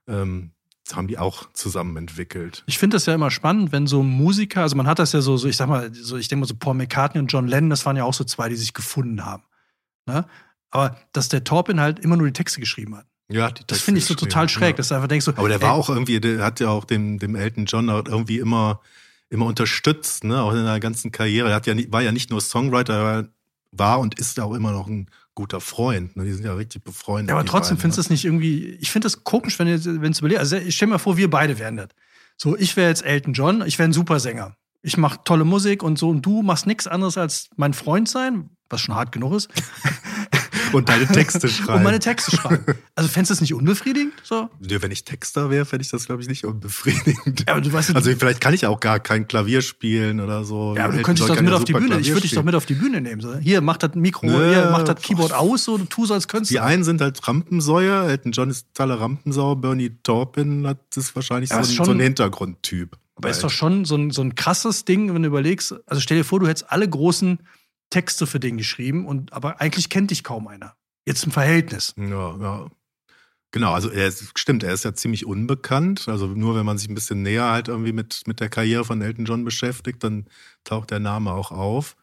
Ähm, 0.08 0.52
das 0.86 0.96
haben 0.96 1.08
die 1.08 1.18
auch 1.18 1.52
zusammen 1.54 1.98
entwickelt. 1.98 2.64
Ich 2.68 2.78
finde 2.78 2.96
das 2.96 3.06
ja 3.06 3.14
immer 3.14 3.32
spannend, 3.32 3.72
wenn 3.72 3.88
so 3.88 4.04
Musiker, 4.04 4.62
also 4.62 4.76
man 4.76 4.88
hat 4.88 5.00
das 5.00 5.12
ja 5.14 5.22
so, 5.22 5.36
so 5.38 5.48
ich 5.48 5.58
sag 5.58 5.68
mal, 5.68 5.94
so 5.94 6.18
ich 6.18 6.28
denke 6.28 6.42
mal 6.42 6.48
so 6.48 6.56
Paul 6.56 6.76
McCartney 6.76 7.20
und 7.20 7.28
John 7.28 7.48
Lennon, 7.48 7.70
das 7.70 7.86
waren 7.86 7.96
ja 7.96 8.04
auch 8.04 8.14
so 8.14 8.24
zwei, 8.24 8.50
die 8.50 8.56
sich 8.56 8.74
gefunden 8.74 9.26
haben. 9.26 9.44
Ne? 10.06 10.26
Aber 10.74 10.98
dass 11.14 11.30
der 11.30 11.44
Torpin 11.44 11.80
halt 11.80 12.00
immer 12.00 12.18
nur 12.18 12.26
die 12.26 12.34
Texte 12.34 12.60
geschrieben 12.60 12.98
hat. 12.98 13.06
Ja, 13.30 13.52
das 13.68 13.82
finde 13.82 14.00
ich 14.00 14.06
so 14.06 14.16
total 14.16 14.50
schräg, 14.50 14.72
ja. 14.72 14.78
dass 14.78 14.90
du 14.90 14.96
einfach 14.96 15.08
denkst 15.08 15.26
so. 15.26 15.32
Aber 15.36 15.48
der 15.48 15.58
ey, 15.58 15.64
war 15.64 15.74
auch 15.74 15.90
irgendwie, 15.90 16.20
der 16.20 16.44
hat 16.44 16.60
ja 16.60 16.70
auch 16.70 16.84
dem, 16.84 17.20
dem 17.20 17.36
Elton 17.36 17.66
John 17.66 17.88
irgendwie 17.88 18.40
immer, 18.40 18.82
immer 19.30 19.46
unterstützt, 19.46 20.24
ne, 20.24 20.42
auch 20.42 20.52
in 20.52 20.66
der 20.66 20.80
ganzen 20.80 21.12
Karriere. 21.12 21.50
Er 21.50 21.56
hat 21.56 21.68
ja, 21.68 21.76
war 21.92 22.02
ja 22.02 22.12
nicht 22.12 22.32
nur 22.32 22.42
Songwriter, 22.42 22.94
er 22.94 23.30
war 23.72 24.00
und 24.00 24.20
ist 24.20 24.40
auch 24.40 24.54
immer 24.54 24.72
noch 24.72 24.88
ein 24.88 25.08
guter 25.36 25.62
Freund. 25.62 26.16
Ne? 26.16 26.26
Die 26.26 26.34
sind 26.34 26.46
ja 26.46 26.54
richtig 26.54 26.84
befreundet. 26.84 27.30
Ja, 27.30 27.36
aber 27.36 27.46
trotzdem 27.46 27.78
findest 27.78 27.98
du 27.98 28.02
ne? 28.02 28.04
das 28.04 28.10
nicht 28.10 28.26
irgendwie, 28.26 28.78
ich 28.82 28.92
finde 28.92 29.06
das 29.06 29.24
komisch, 29.24 29.58
wenn 29.60 29.68
du 29.68 30.02
wenn 30.02 30.12
es 30.12 30.20
überlegst. 30.20 30.40
Also 30.40 30.58
ich 30.58 30.76
stell 30.76 30.88
mir 30.88 31.00
vor, 31.00 31.18
wir 31.18 31.30
beide 31.30 31.60
wären 31.60 31.78
das. 31.78 31.90
So, 32.38 32.58
ich 32.58 32.76
wäre 32.76 32.90
jetzt 32.90 33.06
Elton 33.06 33.34
John, 33.34 33.64
ich 33.66 33.78
wäre 33.80 33.88
ein 33.88 33.94
Supersänger. 33.94 34.56
Ich 34.82 34.98
mache 34.98 35.20
tolle 35.24 35.46
Musik 35.46 35.82
und 35.82 35.98
so 35.98 36.10
und 36.10 36.24
du 36.24 36.42
machst 36.42 36.68
nichts 36.68 36.88
anderes 36.88 37.18
als 37.18 37.50
mein 37.56 37.74
Freund 37.74 38.10
sein, 38.10 38.50
was 38.70 38.82
schon 38.82 38.96
hart 38.96 39.12
genug 39.12 39.34
ist. 39.34 39.50
Und 40.74 40.90
deine 40.90 41.08
Texte 41.08 41.48
schreiben. 41.48 41.74
Und 41.78 41.84
meine 41.84 42.00
Texte 42.00 42.36
schreiben. 42.36 42.66
Also 42.96 43.10
fändest 43.10 43.30
du 43.30 43.34
das 43.34 43.42
nicht 43.42 43.54
unbefriedigend? 43.54 44.14
So? 44.24 44.50
Ja, 44.60 44.82
wenn 44.82 44.92
ich 44.92 45.04
Texter 45.04 45.50
wäre, 45.50 45.66
fände 45.66 45.84
ich 45.84 45.90
das, 45.90 46.06
glaube 46.06 46.22
ich, 46.22 46.28
nicht 46.28 46.46
unbefriedigend. 46.46 47.46
Ja, 47.48 47.54
aber 47.54 47.62
du 47.62 47.72
weißt, 47.72 47.96
also 47.96 48.12
vielleicht 48.18 48.42
kann 48.42 48.54
ich 48.54 48.66
auch 48.66 48.80
gar 48.80 49.00
kein 49.00 49.28
Klavier 49.28 49.62
spielen 49.62 50.20
oder 50.20 50.44
so. 50.44 50.76
Ja, 50.76 50.86
aber 50.86 50.98
du 50.98 51.04
könntest 51.04 51.30
doch 51.30 51.40
mit 51.40 51.54
auf 51.54 51.64
die 51.64 51.74
Bühne. 51.74 52.00
Ich 52.00 52.10
würde 52.10 52.22
dich 52.22 52.32
doch 52.32 52.44
mit 52.44 52.56
auf 52.56 52.66
die 52.66 52.76
Bühne 52.76 53.02
nehmen. 53.02 53.22
So. 53.22 53.36
Hier, 53.38 53.62
mach 53.62 53.78
das 53.78 53.96
Mikro, 53.96 54.26
Nö, 54.26 54.50
hier, 54.50 54.70
mach 54.72 54.84
das 54.84 55.02
Keyboard 55.02 55.34
aus, 55.34 55.66
so, 55.66 55.78
du 55.78 55.86
tust 55.86 56.12
als 56.12 56.28
könntest 56.28 56.52
Die 56.52 56.60
einen 56.60 56.84
sind 56.84 57.02
halt 57.02 57.28
Rampensäuer, 57.28 58.08
Elton 58.08 58.32
John 58.32 58.50
ist 58.50 58.68
totaler 58.74 59.00
Rampensau, 59.00 59.56
Bernie 59.56 59.98
Taupin 60.04 60.68
hat 60.68 60.80
das 60.96 61.16
wahrscheinlich 61.16 61.50
ja, 61.50 61.64
so, 61.64 61.72
ein, 61.72 61.76
schon, 61.76 61.86
so 61.86 61.92
ein 61.92 62.00
Hintergrundtyp. 62.00 62.98
Aber 63.16 63.30
ist 63.30 63.44
doch 63.44 63.50
schon 63.50 63.86
so 63.86 63.96
ein, 63.96 64.12
so 64.12 64.22
ein 64.22 64.36
krasses 64.36 64.86
Ding, 64.86 65.14
wenn 65.14 65.22
du 65.22 65.28
überlegst, 65.28 65.76
also 65.86 66.02
stell 66.02 66.18
dir 66.18 66.24
vor, 66.24 66.40
du 66.40 66.48
hättest 66.48 66.72
alle 66.72 66.88
großen 66.88 67.40
Texte 67.94 68.26
für 68.26 68.40
den 68.40 68.58
geschrieben 68.58 69.06
und 69.06 69.34
aber 69.34 69.62
eigentlich 69.62 69.90
kennt 69.90 70.10
dich 70.10 70.24
kaum 70.24 70.48
einer. 70.48 70.76
Jetzt 71.06 71.26
im 71.26 71.32
Verhältnis. 71.32 71.94
Ja, 71.96 72.38
ja. 72.38 72.68
Genau, 73.52 73.72
also 73.72 73.92
er 73.92 74.08
ist, 74.08 74.32
stimmt, 74.36 74.64
er 74.64 74.74
ist 74.74 74.84
ja 74.84 74.96
ziemlich 74.96 75.28
unbekannt. 75.28 76.08
Also 76.08 76.26
nur 76.26 76.56
wenn 76.56 76.66
man 76.66 76.80
sich 76.80 76.90
ein 76.90 76.96
bisschen 76.96 77.22
näher 77.22 77.52
halt 77.52 77.68
irgendwie 77.68 77.92
mit, 77.92 78.24
mit 78.26 78.40
der 78.40 78.50
Karriere 78.50 78.84
von 78.84 79.00
Elton 79.04 79.26
John 79.26 79.46
beschäftigt, 79.46 80.04
dann 80.04 80.26
taucht 80.64 80.90
der 80.90 81.00
Name 81.00 81.32
auch 81.32 81.52
auf. 81.52 81.96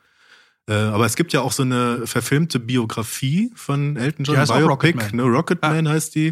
Äh, 0.68 0.74
aber 0.74 1.06
es 1.06 1.16
gibt 1.16 1.32
ja 1.32 1.40
auch 1.40 1.50
so 1.50 1.64
eine 1.64 2.06
verfilmte 2.06 2.60
Biografie 2.60 3.50
von 3.56 3.96
Elton 3.96 4.24
John, 4.24 4.36
die 4.36 4.46
Biopic, 4.46 4.92
Rocketman. 4.92 5.16
ne? 5.16 5.22
Rocketman 5.24 5.86
ja. 5.86 5.90
heißt 5.90 6.14
die. 6.14 6.28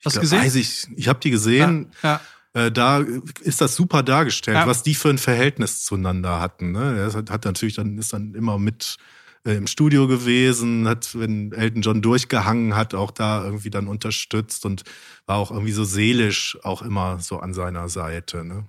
Ich 0.00 0.06
Hast 0.06 0.16
du 0.16 0.20
gesehen? 0.20 0.40
Weiß 0.40 0.56
ich, 0.56 0.88
ich 0.96 1.06
habe 1.06 1.20
die 1.20 1.30
gesehen. 1.30 1.92
Ja. 2.02 2.14
Ja. 2.14 2.20
Äh, 2.58 2.72
da 2.72 3.04
ist 3.40 3.60
das 3.60 3.76
super 3.76 4.02
dargestellt, 4.02 4.66
was 4.66 4.82
die 4.82 4.94
für 4.94 5.10
ein 5.10 5.18
Verhältnis 5.18 5.84
zueinander 5.84 6.40
hatten. 6.40 6.72
Ne? 6.72 6.98
Er 6.98 7.32
hat, 7.32 7.44
natürlich 7.44 7.76
dann 7.76 7.98
ist 7.98 8.12
dann 8.12 8.34
immer 8.34 8.58
mit 8.58 8.96
äh, 9.44 9.52
im 9.52 9.68
Studio 9.68 10.08
gewesen, 10.08 10.88
hat, 10.88 11.16
wenn 11.16 11.52
Elton 11.52 11.82
John 11.82 12.02
durchgehangen 12.02 12.74
hat, 12.74 12.94
auch 12.94 13.12
da 13.12 13.44
irgendwie 13.44 13.70
dann 13.70 13.86
unterstützt 13.86 14.66
und 14.66 14.82
war 15.26 15.36
auch 15.36 15.52
irgendwie 15.52 15.72
so 15.72 15.84
seelisch 15.84 16.58
auch 16.64 16.82
immer 16.82 17.20
so 17.20 17.38
an 17.38 17.54
seiner 17.54 17.88
Seite. 17.88 18.44
Ne? 18.44 18.64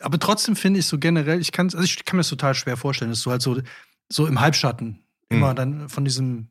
Aber 0.00 0.20
trotzdem 0.20 0.54
finde 0.54 0.78
ich 0.80 0.86
so 0.86 0.98
generell, 0.98 1.40
ich 1.40 1.50
kann, 1.50 1.66
also 1.66 1.82
ich 1.82 2.04
kann 2.04 2.16
mir 2.16 2.20
das 2.20 2.28
total 2.28 2.54
schwer 2.54 2.76
vorstellen, 2.76 3.10
dass 3.10 3.22
du 3.22 3.32
halt 3.32 3.42
so, 3.42 3.60
so 4.08 4.26
im 4.26 4.40
Halbschatten 4.40 5.02
immer 5.28 5.50
hm. 5.50 5.56
dann 5.56 5.88
von 5.88 6.04
diesem 6.04 6.48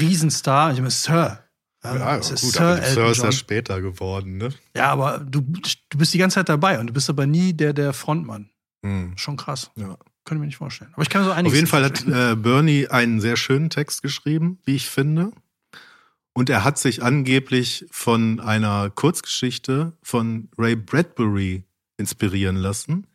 Riesenstar, 0.00 0.72
ich 0.72 0.78
meine, 0.78 0.90
Sir. 0.90 1.43
Ja, 1.84 1.96
ja 1.96 2.16
gut, 2.16 2.24
Sir, 2.38 2.62
aber 2.62 2.82
Sir 2.82 3.10
ist 3.10 3.22
ja 3.22 3.32
später 3.32 3.80
geworden, 3.80 4.38
ne? 4.38 4.48
Ja, 4.74 4.90
aber 4.90 5.18
du, 5.18 5.42
du 5.42 5.98
bist 5.98 6.14
die 6.14 6.18
ganze 6.18 6.36
Zeit 6.36 6.48
dabei 6.48 6.80
und 6.80 6.86
du 6.86 6.92
bist 6.92 7.10
aber 7.10 7.26
nie 7.26 7.52
der, 7.52 7.72
der 7.72 7.92
Frontmann. 7.92 8.48
Hm. 8.84 9.12
Schon 9.16 9.36
krass. 9.36 9.70
Ja. 9.76 9.96
Könnte 10.24 10.40
mir 10.40 10.46
nicht 10.46 10.56
vorstellen. 10.56 10.90
Aber 10.94 11.02
ich 11.02 11.10
kann 11.10 11.24
so 11.24 11.30
einiges 11.32 11.52
Auf 11.52 11.56
jeden 11.56 11.66
Fall 11.66 11.84
hat 11.84 12.06
äh, 12.06 12.34
Bernie 12.34 12.88
einen 12.88 13.20
sehr 13.20 13.36
schönen 13.36 13.68
Text 13.68 14.02
geschrieben, 14.02 14.58
wie 14.64 14.76
ich 14.76 14.88
finde. 14.88 15.32
Und 16.32 16.48
er 16.50 16.64
hat 16.64 16.78
sich 16.78 17.02
angeblich 17.02 17.86
von 17.90 18.40
einer 18.40 18.90
Kurzgeschichte 18.90 19.92
von 20.02 20.48
Ray 20.58 20.76
Bradbury 20.76 21.64
inspirieren 21.98 22.56
lassen. 22.56 23.06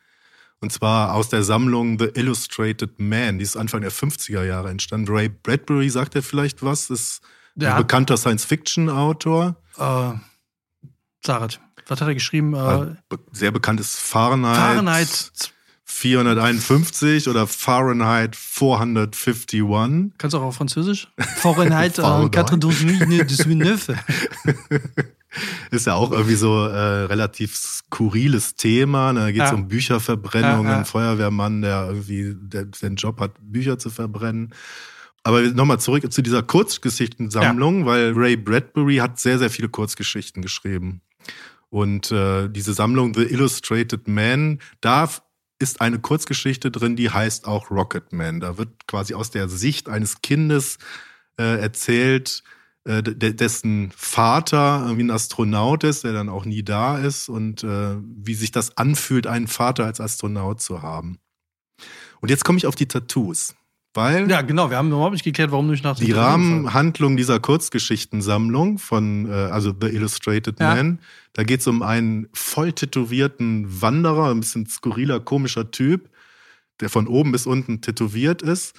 Und 0.62 0.72
zwar 0.72 1.16
aus 1.16 1.30
der 1.30 1.44
Sammlung 1.44 1.98
The 1.98 2.12
Illustrated 2.14 3.00
Man. 3.00 3.40
Die 3.40 3.44
ist 3.44 3.58
Anfang 3.58 3.82
der 3.82 3.92
50er 3.92 4.44
Jahre 4.44 4.70
entstanden. 4.70 5.12
Ray 5.12 5.30
Bradbury, 5.30 5.90
sagt 5.90 6.16
er 6.16 6.24
vielleicht 6.24 6.64
was? 6.64 6.90
Ist 6.90 7.22
der 7.60 7.76
ein 7.76 7.82
bekannter 7.82 8.18
Science-Fiction-Autor. 8.18 9.56
Äh, 9.78 10.12
Sarat. 11.26 11.60
Was 11.88 12.02
hat 12.02 12.08
er 12.08 12.14
geschrieben? 12.14 12.54
Äh, 12.54 12.96
sehr 13.32 13.52
bekanntes 13.52 13.98
Fahrenheit. 13.98 14.58
Fahrenheit 14.58 15.32
451 15.90 17.28
oder 17.28 17.48
Fahrenheit 17.48 18.36
451. 18.36 19.64
Kannst 20.18 20.34
du 20.36 20.38
auch 20.38 20.44
auf 20.44 20.56
Französisch? 20.56 21.12
Fahrenheit 21.18 21.96
499. 21.98 23.96
Ist 25.72 25.88
ja 25.88 25.96
auch 25.96 26.12
irgendwie 26.12 26.36
so 26.36 26.66
äh, 26.68 27.06
relativ 27.06 27.56
skurriles 27.56 28.56
Thema. 28.56 29.14
Ne? 29.14 29.20
Da 29.20 29.32
geht 29.32 29.42
es 29.42 29.50
ja. 29.50 29.56
um 29.56 29.68
Bücherverbrennungen, 29.68 30.72
ja, 30.72 30.78
ja. 30.80 30.84
Feuerwehrmann, 30.86 31.62
der 31.62 31.88
irgendwie 31.88 32.36
der, 32.36 32.66
den 32.66 32.96
Job 32.96 33.20
hat, 33.20 33.32
Bücher 33.40 33.78
zu 33.80 33.90
verbrennen. 33.90 34.54
Aber 35.24 35.42
nochmal 35.42 35.80
zurück 35.80 36.12
zu 36.12 36.22
dieser 36.22 36.44
Kurzgeschichtensammlung, 36.44 37.86
weil 37.86 38.14
Ray 38.14 38.38
Bradbury 38.38 38.98
hat 38.98 39.20
sehr, 39.20 39.38
sehr 39.38 39.50
viele 39.50 39.70
Kurzgeschichten 39.70 40.42
geschrieben. 40.42 41.02
Und 41.70 42.12
äh, 42.12 42.50
diese 42.50 42.74
Sammlung 42.74 43.14
The 43.14 43.24
Illustrated 43.24 44.08
Man, 44.08 44.60
da 44.82 45.10
ist 45.60 45.82
eine 45.82 46.00
Kurzgeschichte 46.00 46.72
drin, 46.72 46.96
die 46.96 47.10
heißt 47.10 47.46
auch 47.46 47.70
Rocketman. 47.70 48.40
Da 48.40 48.58
wird 48.58 48.88
quasi 48.88 49.14
aus 49.14 49.30
der 49.30 49.50
Sicht 49.50 49.90
eines 49.90 50.22
Kindes 50.22 50.78
äh, 51.38 51.60
erzählt, 51.60 52.44
äh, 52.86 53.04
dessen 53.04 53.92
Vater 53.96 54.84
irgendwie 54.86 55.04
ein 55.04 55.12
Astronaut 55.12 55.84
ist, 55.84 56.06
der 56.06 56.14
dann 56.14 56.30
auch 56.30 56.46
nie 56.46 56.64
da 56.64 56.98
ist 56.98 57.28
und 57.30 57.64
äh, 57.64 57.98
wie 58.02 58.36
sich 58.36 58.52
das 58.52 58.78
anfühlt, 58.78 59.28
einen 59.28 59.48
Vater 59.48 59.86
als 59.86 60.00
Astronaut 60.00 60.62
zu 60.62 60.82
haben. 60.82 61.20
Und 62.22 62.30
jetzt 62.30 62.46
komme 62.46 62.58
ich 62.58 62.66
auf 62.66 62.76
die 62.76 62.88
Tattoos. 62.88 63.56
Weil 64.00 64.32
ja, 64.32 64.42
genau, 64.42 64.70
wir 64.70 64.78
haben 64.78 64.88
überhaupt 64.88 65.12
nicht 65.12 65.26
geklärt, 65.26 65.52
warum 65.52 65.66
du 65.66 65.72
nicht 65.74 65.84
nach 65.84 65.98
Die 65.98 66.14
Rahmenhandlung 66.14 67.18
dieser 67.18 67.42
Kurzgeschichtensammlung 67.42 68.78
von, 68.78 69.30
äh, 69.30 69.34
also 69.34 69.74
The 69.78 69.88
Illustrated 69.88 70.58
ja. 70.58 70.74
Man, 70.74 71.00
da 71.34 71.44
geht 71.44 71.60
es 71.60 71.68
um 71.68 71.82
einen 71.82 72.30
voll 72.32 72.72
tätowierten 72.72 73.82
Wanderer, 73.82 74.32
ein 74.32 74.40
bisschen 74.40 74.68
skurriler, 74.68 75.20
komischer 75.20 75.70
Typ, 75.72 76.10
der 76.80 76.90
von 76.90 77.08
oben 77.08 77.34
bis 77.34 77.46
unten 77.46 77.82
tätowiert 77.82 78.42
ist. 78.42 78.74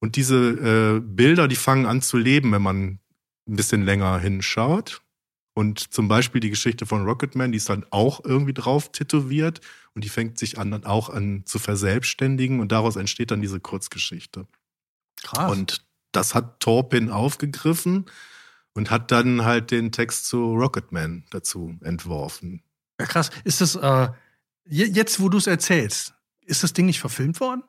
Und 0.00 0.16
diese 0.16 0.96
äh, 0.96 1.00
Bilder, 1.00 1.46
die 1.46 1.56
fangen 1.56 1.84
an 1.84 2.00
zu 2.00 2.16
leben, 2.16 2.50
wenn 2.52 2.62
man 2.62 3.00
ein 3.46 3.56
bisschen 3.56 3.84
länger 3.84 4.18
hinschaut. 4.18 5.02
Und 5.58 5.92
zum 5.92 6.06
Beispiel 6.06 6.40
die 6.40 6.50
Geschichte 6.50 6.86
von 6.86 7.02
Rocketman, 7.02 7.50
die 7.50 7.56
ist 7.56 7.68
dann 7.68 7.84
auch 7.90 8.24
irgendwie 8.24 8.54
drauf 8.54 8.92
tätowiert 8.92 9.60
und 9.92 10.04
die 10.04 10.08
fängt 10.08 10.38
sich 10.38 10.56
an, 10.56 10.70
dann 10.70 10.84
auch 10.84 11.08
an 11.08 11.42
zu 11.46 11.58
verselbstständigen 11.58 12.60
und 12.60 12.70
daraus 12.70 12.94
entsteht 12.94 13.32
dann 13.32 13.42
diese 13.42 13.58
Kurzgeschichte. 13.58 14.46
Krass. 15.20 15.50
Und 15.50 15.84
das 16.12 16.36
hat 16.36 16.60
Torpin 16.60 17.10
aufgegriffen 17.10 18.04
und 18.72 18.92
hat 18.92 19.10
dann 19.10 19.44
halt 19.44 19.72
den 19.72 19.90
Text 19.90 20.26
zu 20.26 20.54
Rocketman 20.54 21.24
dazu 21.30 21.76
entworfen. 21.82 22.62
Ja, 23.00 23.06
krass. 23.06 23.30
Ist 23.42 23.60
das, 23.60 23.74
äh, 23.74 24.10
jetzt 24.64 25.18
wo 25.18 25.28
du 25.28 25.38
es 25.38 25.48
erzählst, 25.48 26.14
ist 26.42 26.62
das 26.62 26.72
Ding 26.72 26.86
nicht 26.86 27.00
verfilmt 27.00 27.40
worden? 27.40 27.64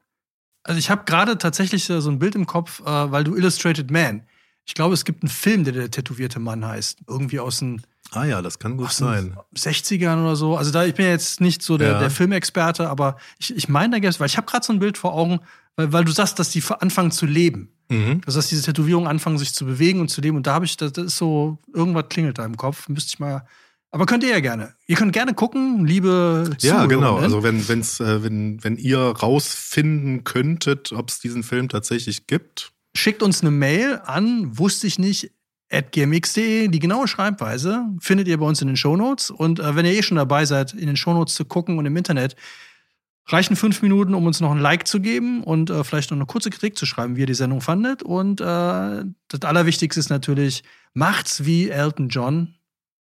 Also 0.62 0.78
ich 0.78 0.92
habe 0.92 1.06
gerade 1.06 1.40
tatsächlich 1.40 1.86
so 1.86 2.08
ein 2.08 2.20
Bild 2.20 2.36
im 2.36 2.46
Kopf, 2.46 2.82
äh, 2.82 3.12
weil 3.12 3.24
du 3.24 3.36
Illustrated 3.36 3.90
Man. 3.90 4.28
Ich 4.70 4.76
glaube, 4.76 4.94
es 4.94 5.04
gibt 5.04 5.24
einen 5.24 5.32
Film, 5.32 5.64
der 5.64 5.74
der 5.74 5.90
tätowierte 5.90 6.40
Mann 6.40 6.64
heißt. 6.64 7.00
Irgendwie 7.08 7.40
aus 7.40 7.58
den 7.58 7.82
Ah 8.12 8.24
ja, 8.24 8.44
das 8.44 8.60
kann 8.60 8.78
gut 8.78 8.92
sein. 8.92 9.36
60ern 9.56 10.22
oder 10.22 10.36
so. 10.36 10.56
Also 10.56 10.70
da, 10.70 10.86
ich 10.86 10.94
bin 10.94 11.08
jetzt 11.08 11.42
nicht 11.42 11.64
so 11.64 11.78
der, 11.78 11.94
ja. 11.94 12.00
der 12.00 12.12
Filmexperte, 12.12 12.88
aber 12.88 13.18
ich, 13.40 13.56
ich 13.56 13.68
meine, 13.68 13.96
da 13.96 14.00
gibt 14.00 14.14
es, 14.14 14.20
weil 14.20 14.28
ich 14.28 14.38
habe 14.38 14.46
gerade 14.46 14.64
so 14.64 14.72
ein 14.72 14.78
Bild 14.78 15.00
vor 15.00 15.16
Augen, 15.16 15.40
weil, 15.76 15.92
weil 15.92 16.06
du 16.06 16.12
sagst, 16.12 16.38
dass 16.38 16.52
die 16.52 16.64
anfangen 16.80 17.10
zu 17.10 17.26
leben. 17.26 17.72
Mhm. 17.90 18.22
Also, 18.28 18.38
dass 18.38 18.50
diese 18.50 18.62
Tätowierungen 18.62 19.10
anfangen, 19.10 19.40
sich 19.40 19.56
zu 19.56 19.66
bewegen 19.66 20.02
und 20.02 20.10
zu 20.10 20.22
leben. 20.22 20.38
Und 20.38 20.46
da 20.46 20.54
habe 20.54 20.66
ich, 20.66 20.78
das, 20.78 20.92
ist 20.92 21.18
so, 21.18 21.58
irgendwas 21.74 22.06
klingelt 22.10 22.38
da 22.38 22.46
im 22.46 22.58
Kopf. 22.58 22.90
Müsste 22.90 23.10
ich 23.16 23.20
mal. 23.20 23.48
Aber 23.90 24.06
könnt 24.06 24.24
ihr 24.24 24.30
ja 24.30 24.40
gerne. 24.40 24.76
Ihr 24.86 24.96
könnt 24.96 25.14
gerne 25.14 25.34
gucken, 25.34 25.84
liebe 25.84 26.56
Ja, 26.60 26.86
genau. 26.86 27.18
Also 27.18 27.42
wenn, 27.42 27.68
wenn's, 27.68 28.00
äh, 28.00 28.24
wenn, 28.24 28.64
wenn 28.64 28.78
ihr 28.78 29.00
rausfinden 29.00 30.24
könntet, 30.24 30.92
ob 30.92 31.10
es 31.10 31.20
diesen 31.20 31.42
Film 31.42 31.70
tatsächlich 31.70 32.28
gibt, 32.28 32.72
Schickt 32.96 33.24
uns 33.24 33.42
eine 33.42 33.52
Mail 33.52 34.02
an, 34.06 34.58
wusste 34.58 34.88
ich 34.88 35.00
nicht, 35.00 35.32
at 35.72 35.92
gmx.de. 35.92 36.68
Die 36.68 36.80
genaue 36.80 37.08
Schreibweise 37.08 37.86
findet 38.00 38.28
ihr 38.28 38.38
bei 38.38 38.46
uns 38.46 38.62
in 38.62 38.68
den 38.68 38.78
Shownotes. 38.78 39.30
Und 39.30 39.60
äh, 39.60 39.76
wenn 39.76 39.86
ihr 39.86 39.94
eh 39.94 40.02
schon 40.02 40.18
dabei 40.18 40.46
seid, 40.46 40.74
in 40.74 40.88
den 40.88 40.98
Shownotes 40.98 41.36
zu 41.36 41.46
gucken 41.46 41.78
und 41.78 41.86
im 41.86 41.96
Internet, 41.96 42.36
reichen 43.28 43.56
fünf 43.56 43.82
Minuten, 43.82 44.16
um 44.16 44.26
uns 44.26 44.40
noch 44.42 44.52
ein 44.52 44.60
Like 44.60 44.88
zu 44.88 45.00
geben 45.00 45.44
und 45.44 45.70
äh, 45.70 45.84
vielleicht 45.84 46.10
noch 46.12 46.18
eine 46.18 46.26
kurze 46.26 46.50
Kritik 46.50 46.78
zu 46.78 46.86
schreiben, 46.86 47.16
wie 47.16 47.22
ihr 47.22 47.28
die 47.28 47.36
Sendung 47.36 47.62
fandet. 47.62 48.02
Und 48.02 48.42
äh, 48.42 48.44
das 48.44 49.42
Allerwichtigste 49.44 50.00
ist 50.00 50.10
natürlich, 50.10 50.64
macht's 50.94 51.46
wie 51.46 51.70
Elton 51.70 52.10
John. 52.10 52.56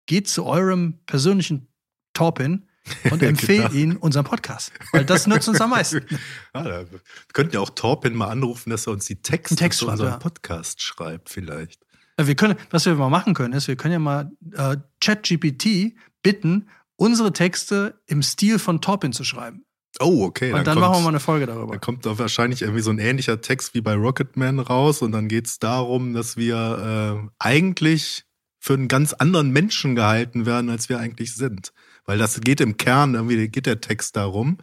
Geht 0.05 0.27
zu 0.27 0.45
eurem 0.45 0.99
persönlichen 1.05 1.67
Torpin 2.13 2.65
und 3.11 3.21
empfehlt 3.23 3.71
genau. 3.71 3.73
ihn 3.73 3.95
unseren 3.97 4.25
Podcast. 4.25 4.71
Weil 4.91 5.05
das 5.05 5.27
nützt 5.27 5.47
uns 5.47 5.61
am 5.61 5.71
meisten. 5.71 6.01
Ja, 6.55 6.65
wir 6.91 6.99
könnten 7.33 7.53
ja 7.53 7.59
auch 7.59 7.69
Torpin 7.69 8.15
mal 8.15 8.27
anrufen, 8.27 8.69
dass 8.69 8.87
er 8.87 8.93
uns 8.93 9.05
die 9.05 9.21
Texte 9.21 9.55
Text 9.55 9.79
zu 9.79 9.87
unserem 9.87 10.11
ja. 10.11 10.17
Podcast 10.17 10.81
schreibt, 10.81 11.29
vielleicht. 11.29 11.85
Ja, 12.17 12.27
wir 12.27 12.35
können, 12.35 12.57
was 12.69 12.85
wir 12.85 12.95
mal 12.95 13.09
machen 13.09 13.33
können, 13.33 13.53
ist, 13.53 13.67
wir 13.67 13.75
können 13.75 13.93
ja 13.93 13.99
mal 13.99 14.31
äh, 14.53 14.77
ChatGPT 14.99 15.95
bitten, 16.21 16.69
unsere 16.95 17.31
Texte 17.31 18.01
im 18.07 18.21
Stil 18.21 18.59
von 18.59 18.81
Torpin 18.81 19.13
zu 19.13 19.23
schreiben. 19.23 19.65
Oh, 19.99 20.23
okay. 20.23 20.51
Und 20.51 20.59
dann, 20.59 20.65
dann 20.65 20.79
machen 20.79 20.95
wir 20.95 21.01
mal 21.01 21.09
eine 21.09 21.19
Folge 21.19 21.45
darüber. 21.45 21.73
Da 21.73 21.79
kommt 21.79 22.05
doch 22.05 22.19
wahrscheinlich 22.19 22.61
irgendwie 22.61 22.81
so 22.81 22.91
ein 22.91 22.99
ähnlicher 22.99 23.41
Text 23.41 23.73
wie 23.73 23.81
bei 23.81 23.95
Rocketman 23.95 24.59
raus 24.59 25.01
und 25.01 25.11
dann 25.11 25.27
geht 25.27 25.47
es 25.47 25.59
darum, 25.59 26.13
dass 26.13 26.37
wir 26.37 27.21
äh, 27.23 27.29
eigentlich 27.39 28.25
für 28.59 28.73
einen 28.73 28.87
ganz 28.87 29.13
anderen 29.13 29.51
Menschen 29.51 29.95
gehalten 29.95 30.45
werden, 30.45 30.69
als 30.69 30.89
wir 30.89 30.99
eigentlich 30.99 31.35
sind. 31.35 31.73
Weil 32.09 32.17
das 32.17 32.41
geht 32.41 32.59
im 32.59 32.75
Kern, 32.75 33.13
irgendwie 33.13 33.49
geht 33.49 33.67
der 33.67 33.81
Text 33.81 34.15
darum. 34.15 34.57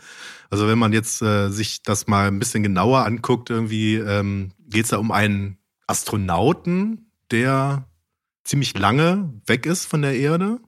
Also 0.51 0.67
wenn 0.67 0.81
man 0.81 0.93
jetzt 0.93 1.23
äh, 1.23 1.49
sich 1.49 1.81
das 1.81 2.09
mal 2.09 2.27
ein 2.27 2.41
bisschen 2.41 2.65
genauer 2.65 3.07
anguckt, 3.07 3.51
irgendwie 3.51 3.95
ähm, 3.95 4.51
geht 4.69 4.87
es 4.87 4.91
da 4.91 4.97
um 4.97 5.13
einen 5.13 5.57
Astronauten, 5.87 7.13
der 7.31 7.89
ziemlich 8.43 8.77
lange 8.77 9.33
weg 9.47 9.65
ist 9.65 9.87
von 9.87 10.03
der 10.03 10.17
Erde, 10.17 10.59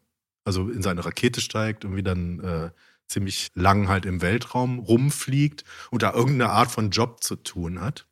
also 0.44 0.68
in 0.68 0.80
seine 0.82 1.04
Rakete 1.04 1.40
steigt, 1.40 1.82
irgendwie 1.82 2.04
dann 2.04 2.38
äh, 2.44 2.70
ziemlich 3.08 3.48
lang 3.54 3.88
halt 3.88 4.06
im 4.06 4.22
Weltraum 4.22 4.78
rumfliegt 4.78 5.64
und 5.90 6.04
da 6.04 6.12
irgendeine 6.12 6.52
Art 6.52 6.70
von 6.70 6.90
Job 6.90 7.24
zu 7.24 7.34
tun 7.34 7.80
hat. 7.80 8.06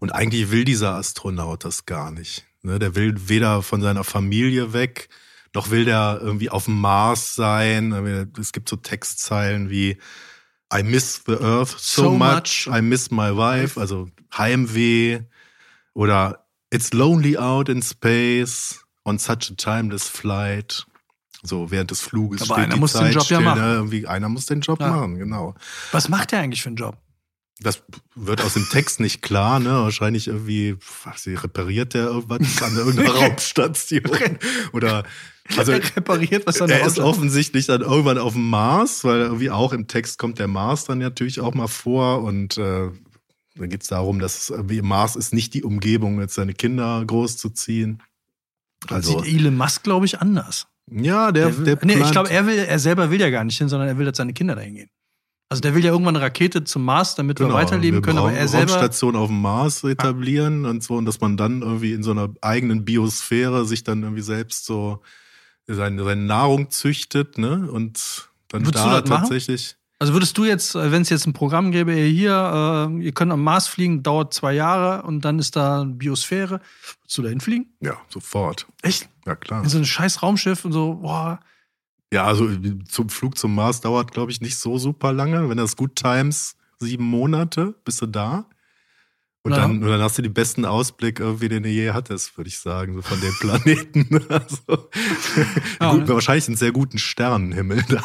Und 0.00 0.10
eigentlich 0.10 0.50
will 0.50 0.64
dieser 0.64 0.96
Astronaut 0.96 1.64
das 1.64 1.86
gar 1.86 2.10
nicht. 2.10 2.46
Ne? 2.62 2.80
Der 2.80 2.96
will 2.96 3.28
weder 3.28 3.62
von 3.62 3.80
seiner 3.80 4.02
Familie 4.02 4.72
weg, 4.72 5.08
noch 5.54 5.70
will 5.70 5.84
der 5.84 6.18
irgendwie 6.20 6.50
auf 6.50 6.66
dem 6.66 6.80
Mars 6.80 7.34
sein. 7.34 7.92
Es 8.38 8.52
gibt 8.52 8.68
so 8.68 8.76
Textzeilen 8.76 9.70
wie 9.70 9.98
I 10.72 10.82
miss 10.82 11.22
the 11.26 11.34
Earth 11.34 11.76
so, 11.78 12.02
so 12.02 12.10
much, 12.10 12.66
much, 12.66 12.76
I 12.76 12.82
miss 12.82 13.10
my 13.10 13.34
wife, 13.34 13.80
also 13.80 14.08
Heimweh 14.36 15.20
oder 15.94 16.44
It's 16.70 16.92
lonely 16.92 17.38
out 17.38 17.68
in 17.70 17.82
space 17.82 18.84
on 19.04 19.18
such 19.18 19.50
a 19.50 19.54
timeless 19.56 20.06
flight. 20.06 20.84
So 21.42 21.70
während 21.70 21.90
des 21.90 22.00
Fluges 22.00 22.42
Aber 22.42 22.54
steht 22.54 22.64
einer 22.64 22.74
die 22.74 22.80
muss 22.80 22.92
Zeit 22.92 23.08
den 23.08 23.12
Job 23.14 23.24
still, 23.24 23.36
ja 23.38 23.40
machen. 23.40 23.60
Ne? 23.60 23.74
Irgendwie 23.74 24.06
einer 24.06 24.28
muss 24.28 24.46
den 24.46 24.60
Job 24.60 24.80
ja. 24.80 24.88
machen, 24.88 25.18
genau. 25.18 25.54
Was 25.92 26.08
macht 26.08 26.32
der 26.32 26.40
eigentlich 26.40 26.62
für 26.62 26.68
einen 26.68 26.76
Job? 26.76 26.98
Das 27.60 27.82
wird 28.14 28.40
aus 28.40 28.54
dem 28.54 28.68
Text 28.70 29.00
nicht 29.00 29.20
klar, 29.20 29.58
ne? 29.58 29.70
Wahrscheinlich 29.70 30.28
irgendwie, 30.28 30.76
was, 31.04 31.26
repariert 31.26 31.94
der 31.94 32.06
irgendwas 32.06 32.62
an 32.62 32.76
irgendeiner 32.76 33.10
Raumstation 33.14 34.38
oder 34.72 35.04
also 35.56 35.72
er 35.72 35.80
repariert 35.96 36.46
was 36.46 36.60
an 36.60 36.68
der 36.68 36.80
Er 36.80 36.86
ist 36.86 36.98
offensichtlich 36.98 37.66
dann 37.66 37.80
irgendwann 37.80 38.18
auf 38.18 38.34
dem 38.34 38.48
Mars, 38.48 39.02
weil 39.04 39.20
irgendwie 39.20 39.50
auch 39.50 39.72
im 39.72 39.86
Text 39.88 40.18
kommt 40.18 40.38
der 40.38 40.48
Mars 40.48 40.84
dann 40.84 40.98
natürlich 40.98 41.40
auch 41.40 41.54
mal 41.54 41.68
vor 41.68 42.22
und 42.22 42.58
äh, 42.58 42.90
da 43.56 43.66
geht 43.66 43.82
es 43.82 43.88
darum, 43.88 44.20
dass 44.20 44.52
wie 44.64 44.82
Mars 44.82 45.16
ist 45.16 45.34
nicht 45.34 45.54
die 45.54 45.64
Umgebung, 45.64 46.20
jetzt 46.20 46.34
seine 46.34 46.54
Kinder 46.54 47.02
großzuziehen. 47.04 48.02
Also 48.88 49.20
sieht 49.20 49.34
Elon 49.34 49.56
Musk, 49.56 49.82
glaube 49.82 50.06
ich, 50.06 50.20
anders. 50.20 50.68
Ja, 50.90 51.32
der, 51.32 51.50
der, 51.50 51.76
der 51.76 51.86
nee, 51.86 52.02
ich 52.02 52.12
glaube, 52.12 52.30
er 52.30 52.46
will, 52.46 52.56
er 52.56 52.78
selber 52.78 53.10
will 53.10 53.20
ja 53.20 53.30
gar 53.30 53.44
nicht 53.44 53.58
hin, 53.58 53.68
sondern 53.68 53.88
er 53.88 53.98
will, 53.98 54.06
dass 54.06 54.16
seine 54.16 54.32
Kinder 54.32 54.54
dahin 54.54 54.74
gehen. 54.74 54.90
Also 55.50 55.62
der 55.62 55.74
will 55.74 55.82
ja 55.82 55.92
irgendwann 55.92 56.16
eine 56.16 56.24
Rakete 56.24 56.64
zum 56.64 56.84
Mars, 56.84 57.14
damit 57.14 57.38
genau, 57.38 57.50
wir 57.50 57.54
weiterleben 57.54 57.98
wir 57.98 58.02
können, 58.02 58.18
aber 58.18 58.32
er 58.32 58.48
selber 58.48 58.72
Raumstation 58.72 59.16
auf 59.16 59.28
dem 59.28 59.40
Mars 59.40 59.82
etablieren 59.82 60.66
ah. 60.66 60.70
und 60.70 60.82
so 60.82 60.96
und 60.96 61.06
dass 61.06 61.20
man 61.20 61.38
dann 61.38 61.62
irgendwie 61.62 61.94
in 61.94 62.02
so 62.02 62.10
einer 62.10 62.28
eigenen 62.42 62.84
Biosphäre 62.84 63.64
sich 63.64 63.82
dann 63.82 64.02
irgendwie 64.02 64.22
selbst 64.22 64.66
so 64.66 65.02
seine, 65.66 66.04
seine 66.04 66.22
Nahrung 66.22 66.70
züchtet, 66.70 67.38
ne? 67.38 67.70
Und 67.70 68.28
dann 68.48 68.64
Würdest 68.64 68.84
da 68.84 69.00
tatsächlich. 69.02 69.66
Machen? 69.68 69.78
Also 70.00 70.12
würdest 70.12 70.38
du 70.38 70.44
jetzt, 70.44 70.74
äh, 70.74 70.92
wenn 70.92 71.02
es 71.02 71.08
jetzt 71.08 71.26
ein 71.26 71.32
Programm 71.32 71.72
gäbe, 71.72 71.92
hier, 71.92 72.88
äh, 72.90 73.02
ihr 73.02 73.12
könnt 73.12 73.32
am 73.32 73.42
Mars 73.42 73.66
fliegen, 73.66 74.02
dauert 74.02 74.32
zwei 74.32 74.52
Jahre 74.52 75.02
und 75.02 75.24
dann 75.24 75.38
ist 75.38 75.56
da 75.56 75.84
Biosphäre, 75.84 76.60
würdest 77.02 77.18
du 77.18 77.22
da 77.22 77.28
hinfliegen? 77.30 77.74
Ja, 77.80 77.98
sofort. 78.08 78.66
Echt? 78.82 79.08
Ja, 79.26 79.34
klar. 79.34 79.64
In 79.64 79.68
so 79.68 79.78
ein 79.78 79.84
scheiß 79.84 80.22
Raumschiff 80.22 80.64
und 80.64 80.72
so, 80.72 80.94
boah. 80.94 81.40
Ja, 82.12 82.24
also 82.24 82.48
zum 82.88 83.08
Flug 83.10 83.36
zum 83.36 83.54
Mars 83.54 83.80
dauert, 83.80 84.12
glaube 84.12 84.32
ich, 84.32 84.40
nicht 84.40 84.56
so 84.56 84.78
super 84.78 85.12
lange. 85.12 85.48
Wenn 85.48 85.58
das 85.58 85.76
gut 85.76 85.96
times, 85.96 86.56
sieben 86.78 87.04
Monate, 87.04 87.74
bist 87.84 88.00
du 88.00 88.06
da. 88.06 88.46
Und 89.42 89.52
ja. 89.52 89.58
dann, 89.58 89.82
und 89.82 89.88
dann 89.88 90.02
hast 90.02 90.18
du 90.18 90.22
den 90.22 90.34
besten 90.34 90.64
Ausblick, 90.64 91.20
irgendwie, 91.20 91.48
den 91.48 91.62
du 91.62 91.68
je 91.68 91.92
hattest, 91.92 92.36
würde 92.36 92.48
ich 92.48 92.58
sagen, 92.58 92.94
so 92.94 93.02
von 93.02 93.20
den 93.20 93.32
Planeten. 93.40 94.26
also, 94.28 94.88
ja, 95.80 95.92
gut, 95.92 96.00
ne? 96.00 96.08
Wahrscheinlich 96.08 96.48
einen 96.48 96.56
sehr 96.56 96.72
guten 96.72 96.98
Sternenhimmel 96.98 97.84
da. 97.88 98.02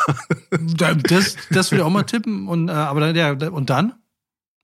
Das, 0.95 1.35
das 1.49 1.71
würde 1.71 1.81
ich 1.81 1.85
auch 1.85 1.89
mal 1.89 2.03
tippen. 2.03 2.47
Und, 2.47 2.69
äh, 2.69 2.73
aber 2.73 2.99
dann, 2.99 3.15
ja, 3.15 3.31
und 3.49 3.69
dann? 3.69 3.93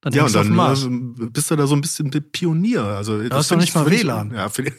Dann 0.01 0.13
ja, 0.13 0.23
und 0.23 0.33
dann 0.33 0.57
also, 0.59 0.87
bist 0.89 1.51
du 1.51 1.57
da 1.57 1.67
so 1.67 1.75
ein 1.75 1.81
bisschen 1.81 2.09
Pionier. 2.09 2.83
Also, 2.83 3.21
du 3.21 3.29
hast 3.35 3.51
doch 3.51 3.57
nicht 3.57 3.75
mal 3.75 3.89
WLAN. 3.89 4.31
Ja, 4.33 4.47
für 4.47 4.63
die, 4.63 4.71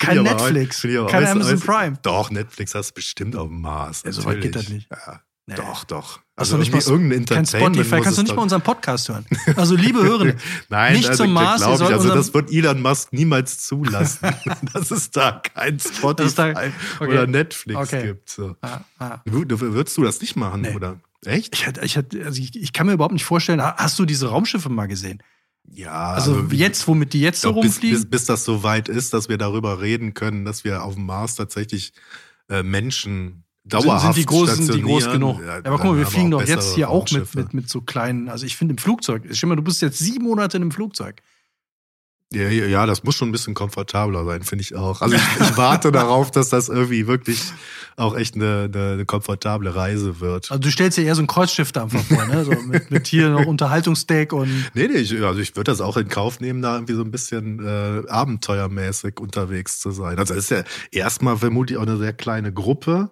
Kein 0.00 0.24
Netflix, 0.24 0.82
kein 0.82 1.26
Amazon 1.26 1.60
Prime. 1.60 1.98
Doch, 2.02 2.30
Netflix 2.30 2.74
hast 2.74 2.90
du 2.90 2.94
bestimmt 2.94 3.36
auf 3.36 3.46
dem 3.46 3.60
Mars. 3.60 4.02
Ja, 4.04 4.10
so 4.10 4.24
weit 4.24 4.40
geht 4.40 4.56
das 4.56 4.68
nicht. 4.68 4.90
Ja. 4.90 5.20
Nee. 5.48 5.54
Doch, 5.54 5.84
doch. 5.84 6.20
Also 6.34 6.56
nicht 6.56 6.72
mal 6.72 6.82
irgendein 6.82 7.24
Kein 7.24 7.46
Spotify, 7.46 8.00
kannst 8.00 8.18
du 8.18 8.22
nicht 8.24 8.34
mal 8.34 8.42
unseren 8.42 8.62
Podcast 8.62 9.08
hören. 9.08 9.24
Also 9.54 9.76
liebe 9.76 10.02
Hörende, 10.02 10.36
Nein, 10.68 10.94
nicht 10.94 11.08
also, 11.08 11.22
zum 11.22 11.32
Mars. 11.32 11.62
Ich, 11.62 11.68
also 11.68 12.12
das 12.12 12.34
wird 12.34 12.52
Elon 12.52 12.82
Musk 12.82 13.12
niemals 13.12 13.60
zulassen, 13.64 14.28
dass 14.74 14.90
es 14.90 15.12
da 15.12 15.40
kein 15.40 15.78
Spotify 15.78 16.34
da, 16.34 16.50
okay. 16.50 16.72
oder 17.00 17.26
Netflix 17.28 17.80
okay. 17.80 18.06
gibt. 18.08 18.28
So. 18.28 18.56
Ah, 18.60 18.80
ah. 18.98 19.20
Würdest 19.24 19.96
du 19.96 20.02
das 20.02 20.20
nicht 20.20 20.34
machen, 20.34 20.62
nee. 20.62 20.74
oder? 20.74 20.98
Echt? 21.26 21.54
Ich, 21.54 21.66
ich, 21.82 21.96
also 22.24 22.40
ich, 22.40 22.56
ich 22.56 22.72
kann 22.72 22.86
mir 22.86 22.92
überhaupt 22.92 23.12
nicht 23.12 23.24
vorstellen, 23.24 23.62
hast 23.62 23.98
du 23.98 24.04
diese 24.04 24.28
Raumschiffe 24.28 24.68
mal 24.68 24.86
gesehen? 24.86 25.22
Ja, 25.68 26.12
Also, 26.12 26.46
jetzt, 26.52 26.86
womit 26.86 27.12
die 27.12 27.20
jetzt 27.20 27.40
so 27.40 27.50
doch, 27.52 27.60
bis, 27.60 27.72
rumfliegen? 27.74 27.98
bis, 27.98 28.10
bis 28.10 28.24
das 28.26 28.44
so 28.44 28.62
weit 28.62 28.88
ist, 28.88 29.12
dass 29.12 29.28
wir 29.28 29.36
darüber 29.36 29.80
reden 29.80 30.14
können, 30.14 30.44
dass 30.44 30.64
wir 30.64 30.84
auf 30.84 30.94
dem 30.94 31.06
Mars 31.06 31.34
tatsächlich 31.34 31.92
äh, 32.48 32.62
Menschen 32.62 33.44
dauerhaft 33.64 34.14
sind, 34.14 34.14
sind 34.14 34.22
die 34.22 34.26
großen, 34.26 34.72
die 34.72 34.82
groß 34.82 35.10
genug. 35.10 35.40
Ja, 35.44 35.56
aber 35.56 35.78
guck 35.78 35.86
mal, 35.86 35.98
wir 35.98 36.06
fliegen 36.06 36.30
doch 36.30 36.46
jetzt 36.46 36.74
hier 36.74 36.88
auch 36.88 37.10
mit, 37.10 37.34
mit, 37.34 37.54
mit 37.54 37.68
so 37.68 37.80
kleinen, 37.80 38.28
also 38.28 38.46
ich 38.46 38.56
finde 38.56 38.72
im 38.72 38.78
Flugzeug, 38.78 39.24
stell 39.32 39.48
mal, 39.48 39.56
du 39.56 39.62
bist 39.62 39.82
jetzt 39.82 39.98
sieben 39.98 40.24
Monate 40.24 40.56
in 40.56 40.62
einem 40.62 40.72
Flugzeug. 40.72 41.20
Ja, 42.32 42.48
ja, 42.48 42.66
ja, 42.66 42.86
das 42.86 43.04
muss 43.04 43.14
schon 43.14 43.28
ein 43.28 43.32
bisschen 43.32 43.54
komfortabler 43.54 44.24
sein, 44.24 44.42
finde 44.42 44.62
ich 44.62 44.74
auch. 44.74 45.00
Also 45.00 45.14
ich, 45.14 45.22
ich 45.40 45.56
warte 45.56 45.92
darauf, 45.92 46.30
dass 46.30 46.48
das 46.48 46.68
irgendwie 46.68 47.06
wirklich 47.06 47.40
auch 47.96 48.16
echt 48.16 48.34
eine, 48.34 48.70
eine, 48.72 48.92
eine 48.92 49.06
komfortable 49.06 49.74
Reise 49.74 50.20
wird. 50.20 50.50
Also 50.50 50.60
du 50.60 50.70
stellst 50.70 50.98
dir 50.98 51.04
eher 51.04 51.14
so 51.14 51.22
ein 51.22 51.26
Kreuzschiff 51.26 51.72
da 51.72 51.84
einfach 51.84 52.02
vor, 52.04 52.26
ne? 52.26 52.44
So 52.44 52.52
mit, 52.62 52.90
mit 52.90 53.06
hier 53.06 53.30
noch 53.30 53.46
Unterhaltungsdeck 53.46 54.32
und 54.32 54.48
Nee, 54.74 54.88
nee, 54.88 54.98
ich, 54.98 55.12
also 55.22 55.40
ich 55.40 55.56
würde 55.56 55.70
das 55.70 55.80
auch 55.80 55.96
in 55.96 56.08
Kauf 56.08 56.40
nehmen, 56.40 56.62
da 56.62 56.74
irgendwie 56.74 56.94
so 56.94 57.02
ein 57.02 57.10
bisschen 57.10 57.64
äh, 57.64 58.08
abenteuermäßig 58.08 59.18
unterwegs 59.18 59.80
zu 59.80 59.90
sein. 59.90 60.18
Also 60.18 60.34
es 60.34 60.44
ist 60.44 60.50
ja 60.50 60.64
erstmal 60.90 61.38
vermutlich 61.38 61.78
auch 61.78 61.82
eine 61.82 61.96
sehr 61.96 62.12
kleine 62.12 62.52
Gruppe 62.52 63.10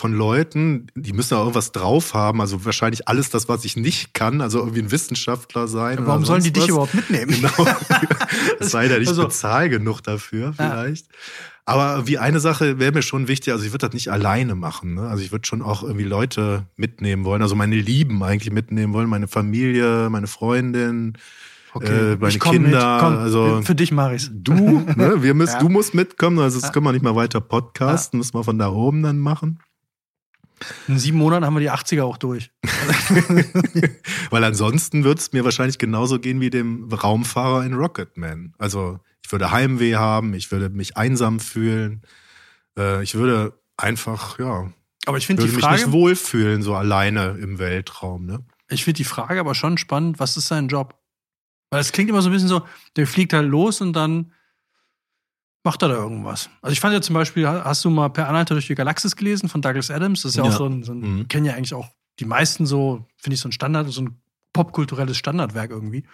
von 0.00 0.12
Leuten, 0.14 0.88
die 0.96 1.12
müssen 1.12 1.34
ja 1.34 1.40
irgendwas 1.40 1.70
drauf 1.72 2.14
haben, 2.14 2.40
also 2.40 2.64
wahrscheinlich 2.64 3.06
alles 3.06 3.30
das, 3.30 3.48
was 3.48 3.64
ich 3.64 3.76
nicht 3.76 4.14
kann, 4.14 4.40
also 4.40 4.58
irgendwie 4.58 4.80
ein 4.80 4.90
Wissenschaftler 4.90 5.68
sein. 5.68 5.98
oder 5.98 6.06
warum 6.08 6.24
sollen 6.24 6.42
die 6.42 6.48
sonst 6.48 6.56
dich 6.56 6.62
was. 6.64 6.68
überhaupt 6.70 6.94
mitnehmen? 6.94 7.30
Genau. 7.30 7.70
Es 8.60 8.70
sei 8.70 8.88
denn, 8.88 9.02
ich 9.02 9.08
Also- 9.08 9.24
bezahle 9.24 9.68
genug 9.70 10.02
dafür 10.02 10.52
vielleicht. 10.54 11.06
Aber 11.66 12.06
wie 12.08 12.18
eine 12.18 12.40
Sache 12.40 12.78
wäre 12.80 12.90
mir 12.92 13.02
schon 13.02 13.28
wichtig, 13.28 13.52
also 13.52 13.64
ich 13.64 13.70
würde 13.72 13.86
das 13.86 13.94
nicht 13.94 14.08
alleine 14.10 14.54
machen. 14.56 14.94
Ne? 14.94 15.02
Also 15.02 15.22
ich 15.22 15.30
würde 15.30 15.46
schon 15.46 15.62
auch 15.62 15.82
irgendwie 15.84 16.04
Leute 16.04 16.66
mitnehmen 16.76 17.24
wollen, 17.24 17.42
also 17.42 17.54
meine 17.54 17.76
Lieben 17.76 18.22
eigentlich 18.24 18.52
mitnehmen 18.52 18.92
wollen, 18.92 19.08
meine 19.08 19.28
Familie, 19.28 20.08
meine 20.10 20.26
Freundin, 20.26 21.14
äh, 21.80 22.16
meine 22.16 22.38
Kinder. 22.38 22.94
mit. 22.94 23.00
Komm, 23.02 23.18
also 23.18 23.62
für 23.62 23.76
dich 23.76 23.92
mach 23.92 24.10
ich's. 24.10 24.30
du, 24.32 24.80
ne? 24.96 25.22
Wir 25.22 25.34
müssen, 25.40 25.52
Ja. 25.54 25.58
du 25.60 25.68
musst 25.68 25.94
mitkommen, 25.94 26.40
also 26.40 26.60
das 26.60 26.72
können 26.72 26.84
wir 26.86 26.92
nicht 26.92 27.04
mal 27.04 27.14
weiter 27.14 27.40
podcasten, 27.40 28.18
müssen 28.18 28.34
wir 28.34 28.42
von 28.42 28.58
da 28.58 28.70
oben 28.70 29.02
dann 29.04 29.18
machen. 29.20 29.60
In 30.88 30.98
sieben 30.98 31.18
Monaten 31.18 31.44
haben 31.44 31.54
wir 31.54 31.60
die 31.60 31.70
80er 31.70 32.02
auch 32.02 32.18
durch. 32.18 32.50
Weil 34.30 34.44
ansonsten 34.44 35.04
würde 35.04 35.20
es 35.20 35.32
mir 35.32 35.44
wahrscheinlich 35.44 35.78
genauso 35.78 36.18
gehen 36.18 36.40
wie 36.40 36.50
dem 36.50 36.92
Raumfahrer 36.92 37.64
in 37.64 37.74
Rocketman. 37.74 38.54
Also 38.58 39.00
ich 39.24 39.32
würde 39.32 39.50
Heimweh 39.50 39.96
haben, 39.96 40.34
ich 40.34 40.50
würde 40.52 40.68
mich 40.68 40.96
einsam 40.96 41.40
fühlen, 41.40 42.02
äh, 42.78 43.02
ich 43.02 43.14
würde 43.14 43.58
einfach, 43.76 44.38
ja, 44.38 44.70
Aber 45.06 45.18
ich 45.18 45.26
finde 45.26 45.42
würde 45.42 45.52
die 45.52 45.56
mich 45.56 45.70
nicht 45.70 45.80
Frage, 45.82 45.92
wohlfühlen, 45.92 46.62
so 46.62 46.74
alleine 46.74 47.38
im 47.40 47.58
Weltraum. 47.58 48.26
Ne? 48.26 48.44
ich 48.70 48.84
finde 48.84 48.98
die 48.98 49.04
Frage 49.04 49.40
aber 49.40 49.54
schon 49.54 49.78
spannend, 49.78 50.18
was 50.18 50.36
ist 50.36 50.48
sein 50.48 50.68
Job? 50.68 50.98
Weil 51.70 51.80
es 51.80 51.92
klingt 51.92 52.10
immer 52.10 52.22
so 52.22 52.28
ein 52.28 52.32
bisschen 52.32 52.48
so, 52.48 52.62
der 52.96 53.06
fliegt 53.06 53.32
halt 53.32 53.48
los 53.48 53.80
und 53.80 53.92
dann 53.92 54.32
macht 55.62 55.82
er 55.82 55.88
da 55.88 55.94
irgendwas. 55.94 56.48
Also 56.62 56.72
ich 56.72 56.80
fand 56.80 56.94
ja 56.94 57.00
zum 57.00 57.14
Beispiel, 57.14 57.46
hast 57.46 57.84
du 57.84 57.90
mal 57.90 58.08
Per 58.08 58.28
Anhalter 58.28 58.54
durch 58.54 58.66
die 58.66 58.74
Galaxis 58.74 59.14
gelesen 59.16 59.48
von 59.48 59.60
Douglas 59.62 59.90
Adams? 59.90 60.22
Das 60.22 60.30
ist 60.32 60.36
ja, 60.36 60.44
Ja. 60.44 60.50
auch 60.50 60.56
so 60.56 60.66
ein, 60.66 60.82
so 60.82 60.92
ein 60.92 61.00
Mhm. 61.00 61.28
kennen 61.28 61.44
ja 61.46 61.54
eigentlich 61.54 61.74
auch 61.74 61.88
die 62.18 62.24
meisten 62.24 62.66
so, 62.66 63.06
finde 63.16 63.34
ich 63.34 63.40
so 63.40 63.48
ein 63.48 63.52
Standard, 63.52 63.88
so 63.90 64.02
ein 64.02 64.20
popkulturelles 64.52 65.16
Standardwerk 65.16 65.70
irgendwie. 65.70 66.04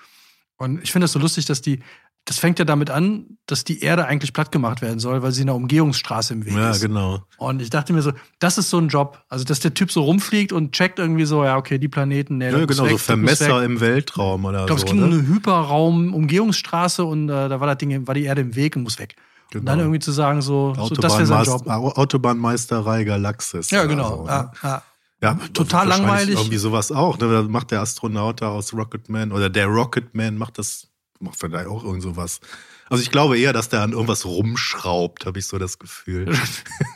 Und 0.57 0.83
ich 0.83 0.91
finde 0.93 1.05
das 1.05 1.13
so 1.13 1.19
lustig, 1.19 1.45
dass 1.47 1.61
die, 1.63 1.81
das 2.25 2.39
fängt 2.39 2.59
ja 2.59 2.65
damit 2.65 2.91
an, 2.91 3.39
dass 3.47 3.63
die 3.63 3.81
Erde 3.83 4.07
eigentlich 4.07 4.33
platt 4.33 4.51
gemacht 4.51 4.83
werden 4.83 4.99
soll, 4.99 5.23
weil 5.23 5.31
sie 5.33 5.43
in 5.43 5.49
einer 5.49 5.55
Umgehungsstraße 5.57 6.33
im 6.35 6.45
Weg 6.45 6.55
Ja, 6.55 6.71
ist. 6.71 6.81
genau. 6.81 7.23
Und 7.37 7.61
ich 7.63 7.71
dachte 7.71 7.93
mir 7.93 8.03
so, 8.03 8.13
das 8.41 8.59
ist 8.59 8.71
so 8.71 8.79
ein 8.79 8.89
Job. 8.89 9.23
Also, 9.29 9.45
dass 9.45 9.61
der 9.61 9.75
Typ 9.75 9.93
so 9.93 10.03
rumfliegt 10.03 10.53
und 10.53 10.73
checkt 10.73 10.99
irgendwie 10.99 11.25
so, 11.25 11.45
ja, 11.45 11.57
okay, 11.57 11.79
die 11.79 11.89
Planeten, 11.89 12.39
nee, 12.39 12.47
Ja, 12.51 12.65
genau, 12.65 12.85
weg, 12.85 12.91
so 12.93 12.99
Vermesser 12.99 13.63
im 13.65 13.81
Weltraum 13.81 14.45
oder 14.45 14.61
Ich 14.61 14.67
glaube, 14.67 14.81
so. 14.81 14.87
es 14.87 14.93
ging 14.93 15.03
um 15.03 15.11
ne? 15.11 15.17
eine 15.19 15.29
Hyperraum-Umgehungsstraße 15.29 17.05
und 17.05 17.29
äh, 17.29 17.49
da 17.49 17.61
war 17.61 17.67
das 17.67 17.79
Ding, 17.79 18.07
war 18.07 18.15
die 18.15 18.25
Erde 18.25 18.41
im 18.41 18.55
Weg 18.57 18.77
und 18.77 18.83
muss 18.83 18.99
weg. 18.99 19.15
Und 19.55 19.65
dann 19.65 19.75
Genau. 19.79 19.85
irgendwie 19.89 20.01
zu 20.01 20.13
sagen, 20.13 20.43
so, 20.43 20.75
so 20.75 20.95
das 20.97 21.15
wäre 21.15 21.27
sein 21.27 21.45
Job. 21.45 21.67
Au- 21.69 21.93
Autobahnmeisterei 21.93 23.05
Galaxis. 23.05 23.71
Ja, 23.71 23.85
genau. 23.85 24.19
So, 24.19 24.25
ne? 24.25 24.51
ja, 24.63 24.83
ja. 25.23 25.35
Total 25.55 25.87
langweilig. 25.89 26.35
Irgendwie 26.37 26.57
sowas 26.59 26.91
auch. 26.93 27.19
Ne? 27.19 27.29
Da 27.31 27.43
macht 27.43 27.71
der 27.71 27.81
Astronaut 27.81 28.43
da 28.43 28.49
aus 28.49 28.73
Rocketman 28.75 29.33
oder 29.33 29.49
der 29.49 29.67
Rocketman 29.67 30.37
macht 30.37 30.59
das, 30.59 30.89
macht 31.21 31.39
vielleicht 31.39 31.69
auch 31.69 31.85
irgend 31.85 32.03
sowas. 32.03 32.41
Also 32.89 33.03
ich 33.03 33.11
glaube 33.11 33.37
eher, 33.39 33.53
dass 33.53 33.69
der 33.69 33.83
an 33.83 33.93
irgendwas 33.93 34.25
rumschraubt, 34.27 35.27
habe 35.27 35.39
ich 35.41 35.47
so 35.47 35.59
das 35.59 35.79
Gefühl. 35.79 36.33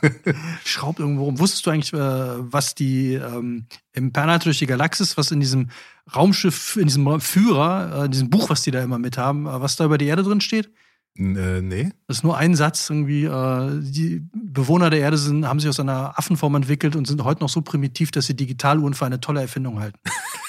Schraubt 0.65 0.99
irgendwo 0.99 1.25
rum. 1.25 1.39
Wusstest 1.39 1.65
du 1.65 1.69
eigentlich, 1.71 1.93
äh, 1.93 1.97
was 1.99 2.75
die 2.75 3.13
ähm, 3.15 3.65
im 3.93 4.11
Pernato 4.13 4.45
durch 4.45 4.59
die 4.59 4.67
Galaxis, 4.67 5.17
was 5.17 5.31
in 5.31 5.39
diesem 5.39 5.69
Raumschiff, 6.15 6.77
in 6.77 6.87
diesem 6.87 7.19
Führer, 7.19 8.01
äh, 8.01 8.05
in 8.05 8.11
diesem 8.11 8.29
Buch, 8.29 8.49
was 8.49 8.61
die 8.61 8.71
da 8.71 8.81
immer 8.81 8.99
mit 8.99 9.17
haben, 9.17 9.47
äh, 9.47 9.61
was 9.61 9.75
da 9.75 9.85
über 9.85 9.97
die 9.97 10.05
Erde 10.05 10.23
drin 10.23 10.41
steht? 10.41 10.69
Äh, 11.17 11.61
nee. 11.61 11.91
Das 12.07 12.17
ist 12.17 12.23
nur 12.23 12.37
ein 12.37 12.55
Satz 12.55 12.89
irgendwie. 12.89 13.25
Äh, 13.25 13.79
die 13.81 14.21
Bewohner 14.33 14.89
der 14.89 14.99
Erde 14.99 15.17
sind, 15.17 15.45
haben 15.47 15.59
sich 15.59 15.69
aus 15.69 15.79
einer 15.79 16.17
Affenform 16.17 16.55
entwickelt 16.55 16.95
und 16.95 17.05
sind 17.05 17.23
heute 17.23 17.41
noch 17.41 17.49
so 17.49 17.61
primitiv, 17.61 18.11
dass 18.11 18.27
sie 18.27 18.35
Digitaluhren 18.35 18.93
für 18.93 19.05
eine 19.05 19.19
tolle 19.19 19.41
Erfindung 19.41 19.79
halten. 19.79 19.99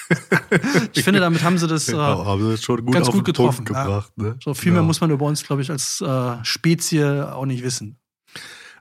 ich 0.95 1.03
finde, 1.05 1.21
damit 1.21 1.43
haben 1.43 1.59
sie 1.59 1.67
das. 1.67 1.89
Äh, 1.89 1.93
Genau, 1.93 2.25
haben 2.25 2.43
sie 2.43 2.63
schon 2.63 2.85
gut 2.85 2.95
ganz 2.95 3.11
gut 3.11 3.25
getroffen, 3.25 3.65
ja. 3.71 3.85
gebracht. 3.85 4.17
Ne? 4.17 4.37
so 4.43 4.55
viel 4.55 4.73
mehr 4.73 4.81
Genau. 4.81 4.87
muss 4.87 5.01
man 5.01 5.11
über 5.11 5.27
uns, 5.27 5.43
glaube 5.45 5.63
ich, 5.63 5.71
als 5.71 6.01
äh, 6.01 6.37
Spezie 6.45 7.33
auch 7.33 7.47
nicht 7.47 7.63
wissen. 7.63 7.99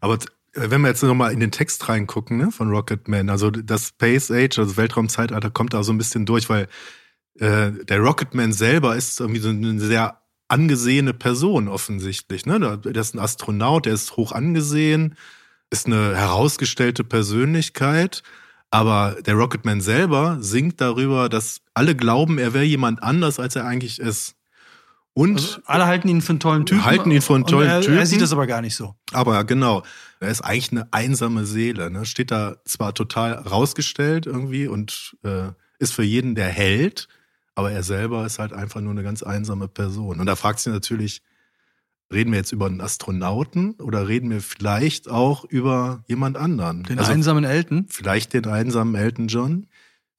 Aber 0.01 0.15
äh, 0.15 0.17
wenn 0.53 0.81
wir 0.81 0.89
jetzt 0.89 1.01
nochmal 1.03 1.31
in 1.31 1.39
den 1.39 1.51
Text 1.51 1.87
reingucken, 1.89 2.37
ne, 2.37 2.51
von 2.51 2.69
Rocketman, 2.69 3.29
also 3.29 3.49
das 3.49 3.87
Space 3.89 4.29
Age, 4.29 4.59
also 4.59 4.77
Weltraumzeitalter, 4.77 5.49
kommt 5.49 5.73
da 5.73 5.83
so 5.83 5.91
ein 5.93 5.97
bisschen 5.97 6.25
durch, 6.25 6.49
weil 6.49 6.67
äh, 7.39 7.71
der 7.71 7.99
Rocketman 7.99 8.51
selber 8.53 8.95
ist 8.95 9.19
irgendwie 9.19 9.39
so 9.39 9.49
eine 9.49 9.79
sehr 9.79 10.20
angesehene 10.51 11.13
Person 11.13 11.67
offensichtlich. 11.67 12.45
Ne? 12.45 12.77
Der 12.83 13.01
ist 13.01 13.15
ein 13.15 13.19
Astronaut, 13.19 13.85
der 13.85 13.93
ist 13.93 14.17
hoch 14.17 14.31
angesehen, 14.31 15.15
ist 15.69 15.87
eine 15.87 16.15
herausgestellte 16.15 17.03
Persönlichkeit. 17.03 18.21
Aber 18.69 19.17
der 19.25 19.33
Rocketman 19.35 19.81
selber 19.81 20.37
singt 20.39 20.79
darüber, 20.79 21.27
dass 21.27 21.61
alle 21.73 21.95
glauben, 21.95 22.37
er 22.37 22.53
wäre 22.53 22.63
jemand 22.63 23.03
anders, 23.03 23.39
als 23.39 23.55
er 23.55 23.65
eigentlich 23.65 23.99
ist. 23.99 24.35
Und 25.13 25.39
Also, 25.39 25.59
alle 25.65 25.87
halten 25.87 26.07
ihn 26.07 26.21
für 26.21 26.31
einen 26.31 26.39
tollen 26.39 26.65
Typen. 26.65 26.85
Halten 26.85 27.11
ihn 27.11 27.21
für 27.21 27.35
einen 27.35 27.45
tollen 27.45 27.67
er, 27.67 27.75
Er 27.75 27.81
Typen. 27.81 28.05
sieht 28.05 28.21
das 28.21 28.31
aber 28.31 28.47
gar 28.47 28.61
nicht 28.61 28.75
so. 28.75 28.95
Aber 29.11 29.43
genau, 29.43 29.83
er 30.21 30.29
ist 30.29 30.39
eigentlich 30.39 30.71
eine 30.71 30.87
einsame 30.93 31.45
Seele. 31.45 31.91
Ne? 31.91 32.05
Steht 32.05 32.31
da 32.31 32.55
zwar 32.63 32.93
total 32.93 33.33
rausgestellt 33.33 34.25
irgendwie 34.25 34.67
und 34.67 35.17
äh, 35.23 35.49
ist 35.79 35.93
für 35.93 36.03
jeden 36.03 36.35
der 36.35 36.47
Held, 36.47 37.09
aber 37.55 37.71
er 37.71 37.83
selber 37.83 38.25
ist 38.25 38.39
halt 38.39 38.53
einfach 38.53 38.81
nur 38.81 38.91
eine 38.91 39.03
ganz 39.03 39.23
einsame 39.23 39.67
Person. 39.67 40.19
Und 40.19 40.25
da 40.25 40.35
fragt 40.35 40.59
sich 40.59 40.71
natürlich, 40.71 41.21
reden 42.11 42.31
wir 42.31 42.39
jetzt 42.39 42.51
über 42.51 42.65
einen 42.65 42.81
Astronauten 42.81 43.73
oder 43.73 44.07
reden 44.07 44.29
wir 44.29 44.41
vielleicht 44.41 45.09
auch 45.09 45.45
über 45.45 46.03
jemand 46.07 46.37
anderen? 46.37 46.83
Den 46.83 46.99
also 46.99 47.11
einsamen 47.11 47.43
Elton. 47.43 47.85
vielleicht 47.89 48.33
den 48.33 48.47
einsamen 48.47 48.95
Elton 48.95 49.27
John, 49.27 49.67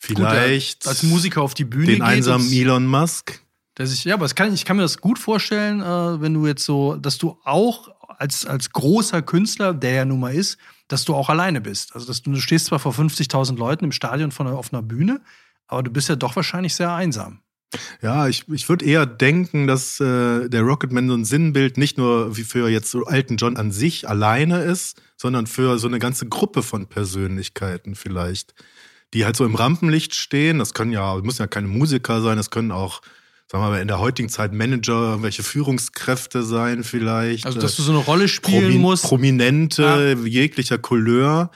Gut, 0.07 0.17
vielleicht 0.17 0.87
als 0.89 1.05
Musiker 1.05 1.43
auf 1.43 1.55
die 1.55 1.65
Bühne 1.65 1.87
den 1.87 2.03
einsamen 2.03 2.51
Elon 2.51 2.87
Musk. 2.87 3.41
Der 3.79 3.87
sich, 3.87 4.05
ja, 4.05 4.15
aber 4.15 4.29
kann, 4.29 4.53
ich 4.53 4.65
kann 4.65 4.77
mir 4.77 4.83
das 4.83 4.99
gut 4.99 5.19
vorstellen, 5.19 5.81
äh, 5.81 6.21
wenn 6.21 6.35
du 6.35 6.47
jetzt 6.47 6.65
so, 6.65 6.97
dass 6.97 7.19
du 7.19 7.39
auch 7.45 7.89
als, 8.19 8.45
als 8.45 8.71
großer 8.71 9.23
Künstler, 9.23 9.73
der 9.73 9.93
ja 9.93 10.05
nun 10.05 10.21
mal 10.21 10.35
ist, 10.35 10.59
dass 10.89 11.05
du 11.05 11.15
auch 11.15 11.31
alleine 11.31 11.61
bist. 11.61 11.95
Also, 11.95 12.07
dass 12.07 12.23
du, 12.23 12.33
du 12.33 12.41
stehst 12.41 12.67
zwar 12.67 12.79
vor 12.79 12.93
50.000 12.93 13.57
Leuten 13.57 13.87
im 13.87 13.93
Stadion 13.93 14.31
von, 14.31 14.47
auf 14.49 14.73
einer 14.73 14.83
Bühne, 14.83 15.21
aber 15.73 15.83
du 15.83 15.91
bist 15.91 16.09
ja 16.09 16.17
doch 16.17 16.37
wahrscheinlich 16.37 16.75
sehr 16.75 16.93
einsam. 16.93 17.41
Ja, 18.03 18.29
ich, 18.29 18.45
ich 18.49 18.69
würde 18.69 18.85
eher 18.85 19.07
denken, 19.07 19.67
dass 19.67 19.99
äh, 19.99 20.49
der 20.49 20.63
Rocketman 20.63 21.09
so 21.09 21.15
ein 21.15 21.25
Sinnbild 21.25 21.79
nicht 21.79 21.97
nur 21.97 22.37
wie 22.37 22.43
für 22.43 22.69
jetzt 22.69 22.91
so 22.91 23.07
Elton 23.07 23.39
John 23.39 23.57
an 23.57 23.73
sich 23.73 24.09
alleine 24.09 24.63
ist, 24.63 25.01
sondern 25.17 25.47
für 25.47 25.79
so 25.79 25.89
eine 25.89 25.99
ganze 25.99 26.29
Gruppe 26.29 26.63
von 26.63 26.87
Persönlichkeiten 26.87 27.95
vielleicht, 27.95 28.55
die 29.15 29.25
halt 29.25 29.37
so 29.37 29.45
im 29.45 29.55
Rampenlicht 29.55 30.15
stehen. 30.15 30.59
Das 30.59 30.75
können 30.75 30.93
ja, 30.93 31.15
müssen 31.23 31.43
ja 31.43 31.47
keine 31.47 31.69
Musiker 31.69 32.21
sein, 32.21 32.37
das 32.37 32.51
können 32.51 32.73
auch, 32.73 33.01
sagen 33.51 33.65
wir 33.65 33.71
mal, 33.71 33.81
in 33.81 33.89
der 33.89 34.01
heutigen 34.01 34.29
Zeit 34.29 34.53
Manager, 34.53 35.11
irgendwelche 35.11 35.43
Führungskräfte 35.43 36.43
sein 36.43 36.85
vielleicht. 36.85 37.47
Also, 37.47 37.59
äh, 37.59 37.63
dass 37.63 37.77
du 37.77 37.83
so 37.83 37.93
eine 37.93 38.01
Rolle 38.01 38.29
spielen 38.29 38.65
Promi 38.65 38.79
musst. 38.79 39.05
Prominente 39.05 40.19
jeglicher 40.25 40.77
Couleur. 40.77 41.51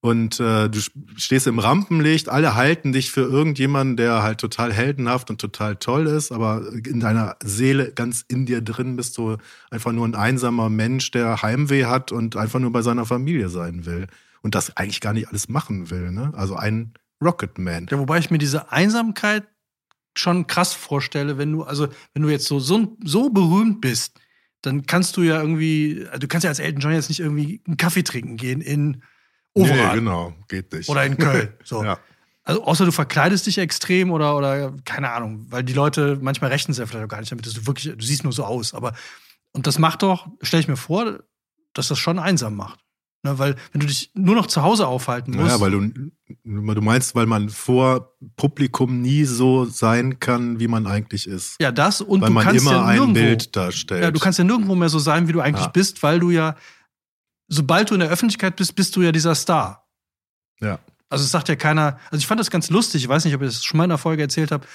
Und 0.00 0.38
äh, 0.38 0.68
du 0.68 0.78
stehst 1.16 1.48
im 1.48 1.58
Rampenlicht, 1.58 2.28
alle 2.28 2.54
halten 2.54 2.92
dich 2.92 3.10
für 3.10 3.22
irgendjemanden, 3.22 3.96
der 3.96 4.22
halt 4.22 4.38
total 4.38 4.72
heldenhaft 4.72 5.28
und 5.28 5.40
total 5.40 5.74
toll 5.74 6.06
ist, 6.06 6.30
aber 6.30 6.72
in 6.86 7.00
deiner 7.00 7.36
Seele 7.42 7.92
ganz 7.92 8.24
in 8.28 8.46
dir 8.46 8.60
drin 8.60 8.94
bist 8.94 9.18
du 9.18 9.38
einfach 9.70 9.90
nur 9.90 10.06
ein 10.06 10.14
einsamer 10.14 10.68
Mensch, 10.68 11.10
der 11.10 11.42
Heimweh 11.42 11.86
hat 11.86 12.12
und 12.12 12.36
einfach 12.36 12.60
nur 12.60 12.70
bei 12.70 12.82
seiner 12.82 13.06
Familie 13.06 13.48
sein 13.48 13.86
will 13.86 14.06
und 14.42 14.54
das 14.54 14.76
eigentlich 14.76 15.00
gar 15.00 15.14
nicht 15.14 15.28
alles 15.28 15.48
machen 15.48 15.90
will. 15.90 16.12
Ne? 16.12 16.32
Also 16.36 16.54
ein 16.54 16.94
Rocketman. 17.20 17.88
Ja, 17.90 17.98
wobei 17.98 18.18
ich 18.18 18.30
mir 18.30 18.38
diese 18.38 18.70
Einsamkeit 18.70 19.48
schon 20.16 20.46
krass 20.46 20.74
vorstelle, 20.74 21.38
wenn 21.38 21.52
du, 21.52 21.64
also, 21.64 21.88
wenn 22.14 22.22
du 22.22 22.28
jetzt 22.28 22.46
so, 22.46 22.60
so, 22.60 22.96
so 23.04 23.30
berühmt 23.30 23.80
bist, 23.80 24.20
dann 24.62 24.86
kannst 24.86 25.16
du 25.16 25.22
ja 25.22 25.40
irgendwie, 25.40 26.04
also 26.06 26.18
du 26.18 26.28
kannst 26.28 26.44
ja 26.44 26.50
als 26.50 26.58
Elton 26.60 26.80
John 26.80 26.92
jetzt 26.92 27.08
nicht 27.08 27.20
irgendwie 27.20 27.62
einen 27.66 27.76
Kaffee 27.76 28.02
trinken 28.02 28.36
gehen 28.36 28.60
in 28.60 29.02
Overath 29.62 29.92
Nee, 29.94 29.98
genau, 30.00 30.32
geht 30.48 30.72
nicht. 30.72 30.88
oder 30.88 31.04
in 31.04 31.16
Köln. 31.16 31.52
So. 31.64 31.82
Ja. 31.84 31.98
Also 32.44 32.64
außer 32.64 32.86
du 32.86 32.92
verkleidest 32.92 33.44
dich 33.46 33.58
extrem 33.58 34.10
oder, 34.10 34.34
oder 34.34 34.72
keine 34.86 35.10
Ahnung, 35.10 35.44
weil 35.50 35.62
die 35.62 35.74
Leute 35.74 36.18
manchmal 36.22 36.50
rechnen 36.50 36.72
es 36.72 36.78
ja 36.78 36.86
vielleicht 36.86 37.04
auch 37.04 37.08
gar 37.08 37.20
nicht 37.20 37.30
damit, 37.30 37.44
dass 37.44 37.52
du 37.52 37.66
wirklich, 37.66 37.94
du 37.94 38.02
siehst 38.02 38.24
nur 38.24 38.32
so 38.32 38.44
aus. 38.44 38.72
Aber 38.72 38.94
und 39.52 39.66
das 39.66 39.78
macht 39.78 40.02
doch, 40.02 40.28
stelle 40.40 40.62
ich 40.62 40.68
mir 40.68 40.76
vor, 40.78 41.18
dass 41.74 41.88
das 41.88 41.98
schon 41.98 42.18
einsam 42.18 42.56
macht. 42.56 42.80
Ne, 43.24 43.36
weil 43.38 43.56
wenn 43.72 43.80
du 43.80 43.86
dich 43.88 44.12
nur 44.14 44.34
noch 44.36 44.46
zu 44.46 44.62
Hause 44.62 44.86
aufhalten 44.86 45.32
musst. 45.36 45.48
Ja, 45.50 45.60
weil 45.60 45.72
du, 45.72 45.90
du 46.44 46.80
meinst, 46.80 47.14
weil 47.16 47.26
man 47.26 47.48
vor 47.50 48.14
Publikum 48.36 49.02
nie 49.02 49.24
so 49.24 49.64
sein 49.64 50.20
kann, 50.20 50.60
wie 50.60 50.68
man 50.68 50.86
eigentlich 50.86 51.26
ist. 51.26 51.56
Ja, 51.60 51.72
das 51.72 52.00
und 52.00 52.20
weil 52.20 52.28
du 52.28 52.34
man 52.34 52.44
kannst 52.44 52.62
immer 52.62 52.72
ja 52.76 52.84
ein 52.86 52.94
nirgendwo, 52.96 53.20
Bild 53.20 53.56
darstellt. 53.56 54.04
Ja, 54.04 54.10
du 54.12 54.20
kannst 54.20 54.38
ja 54.38 54.44
nirgendwo 54.44 54.74
mehr 54.76 54.88
so 54.88 55.00
sein, 55.00 55.26
wie 55.28 55.32
du 55.32 55.40
eigentlich 55.40 55.64
Ja. 55.66 55.70
bist, 55.70 56.02
weil 56.04 56.20
du 56.20 56.30
ja, 56.30 56.54
sobald 57.48 57.90
du 57.90 57.94
in 57.94 58.00
der 58.00 58.10
Öffentlichkeit 58.10 58.56
bist, 58.56 58.74
bist 58.76 58.94
du 58.96 59.02
ja 59.02 59.12
dieser 59.12 59.34
Star. 59.34 59.86
ja. 60.60 60.78
Also 61.10 61.24
es 61.24 61.30
sagt 61.30 61.48
ja 61.48 61.56
keiner, 61.56 61.98
also 62.10 62.18
ich 62.18 62.26
fand 62.26 62.38
das 62.38 62.50
ganz 62.50 62.68
lustig, 62.68 63.02
ich 63.02 63.08
weiß 63.08 63.24
nicht, 63.24 63.34
ob 63.34 63.40
ich 63.40 63.48
das 63.48 63.64
schon 63.64 63.78
mal 63.78 63.84
in 63.84 63.88
der 63.88 63.96
Folge 63.96 64.20
erzählt 64.20 64.50
habe. 64.50 64.66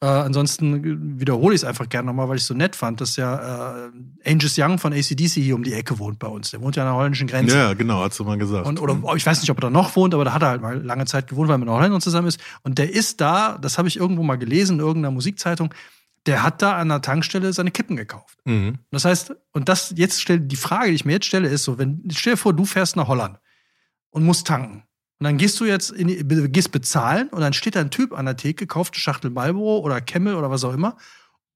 Äh, 0.00 0.06
ansonsten 0.06 1.18
wiederhole 1.18 1.54
ich 1.54 1.62
es 1.62 1.64
einfach 1.64 1.88
gerne 1.88 2.06
nochmal, 2.06 2.28
weil 2.28 2.36
ich 2.36 2.42
es 2.42 2.48
so 2.48 2.54
nett 2.54 2.76
fand, 2.76 3.00
dass 3.00 3.16
ja 3.16 3.86
äh, 3.86 3.90
Angus 4.30 4.58
Young 4.58 4.78
von 4.78 4.92
ACDC 4.92 5.30
hier 5.30 5.54
um 5.54 5.62
die 5.62 5.72
Ecke 5.72 5.98
wohnt 5.98 6.18
bei 6.18 6.26
uns. 6.26 6.50
Der 6.50 6.60
wohnt 6.60 6.76
ja 6.76 6.82
an 6.82 6.88
der 6.90 6.96
holländischen 6.96 7.28
Grenze. 7.28 7.56
ja, 7.56 7.72
genau, 7.72 8.00
hast 8.00 8.18
du 8.18 8.24
mal 8.24 8.36
gesagt. 8.36 8.66
Und, 8.66 8.78
oder 8.78 8.98
ich 9.14 9.24
weiß 9.24 9.40
nicht, 9.40 9.50
ob 9.50 9.58
er 9.58 9.62
da 9.62 9.70
noch 9.70 9.96
wohnt, 9.96 10.12
aber 10.12 10.24
da 10.24 10.34
hat 10.34 10.42
er 10.42 10.48
halt 10.48 10.60
mal 10.60 10.76
lange 10.82 11.06
Zeit 11.06 11.28
gewohnt, 11.28 11.48
weil 11.48 11.54
er 11.54 11.58
mit 11.58 11.68
einer 11.68 11.78
Holländern 11.78 12.00
zusammen 12.02 12.28
ist. 12.28 12.38
Und 12.62 12.76
der 12.76 12.92
ist 12.92 13.22
da, 13.22 13.56
das 13.56 13.78
habe 13.78 13.88
ich 13.88 13.96
irgendwo 13.96 14.22
mal 14.22 14.36
gelesen 14.36 14.80
in 14.80 14.80
irgendeiner 14.80 15.12
Musikzeitung, 15.12 15.72
der 16.26 16.42
hat 16.42 16.60
da 16.60 16.76
an 16.76 16.88
der 16.88 17.02
Tankstelle 17.02 17.52
seine 17.52 17.70
Kippen 17.70 17.96
gekauft. 17.96 18.38
mhm. 18.44 18.78
Das 18.90 19.04
heißt, 19.04 19.34
und 19.52 19.68
das 19.68 19.94
jetzt 19.96 20.20
stell, 20.20 20.40
die 20.40 20.56
Frage, 20.56 20.90
die 20.90 20.96
ich 20.96 21.04
mir 21.04 21.12
jetzt 21.12 21.26
stelle, 21.26 21.48
ist 21.48 21.64
so, 21.64 21.78
wenn, 21.78 22.02
stell 22.10 22.34
dir 22.34 22.38
vor, 22.38 22.52
du 22.52 22.64
fährst 22.64 22.96
nach 22.96 23.08
Holland 23.08 23.38
und 24.10 24.24
musst 24.24 24.46
tanken. 24.46 24.82
Und 25.18 25.24
dann 25.24 25.38
gehst 25.38 25.58
du 25.60 25.64
jetzt 25.64 25.90
in 25.90 26.52
gehst 26.52 26.72
bezahlen 26.72 27.28
und 27.28 27.40
dann 27.40 27.54
steht 27.54 27.74
da 27.74 27.80
ein 27.80 27.90
Typ 27.90 28.12
an 28.12 28.26
der 28.26 28.36
Theke, 28.36 28.66
kauft 28.66 28.94
eine 28.94 29.00
Schachtel 29.00 29.30
Marlboro 29.30 29.78
oder 29.78 30.00
Camel 30.00 30.34
oder 30.34 30.50
was 30.50 30.64
auch 30.64 30.74
immer 30.74 30.96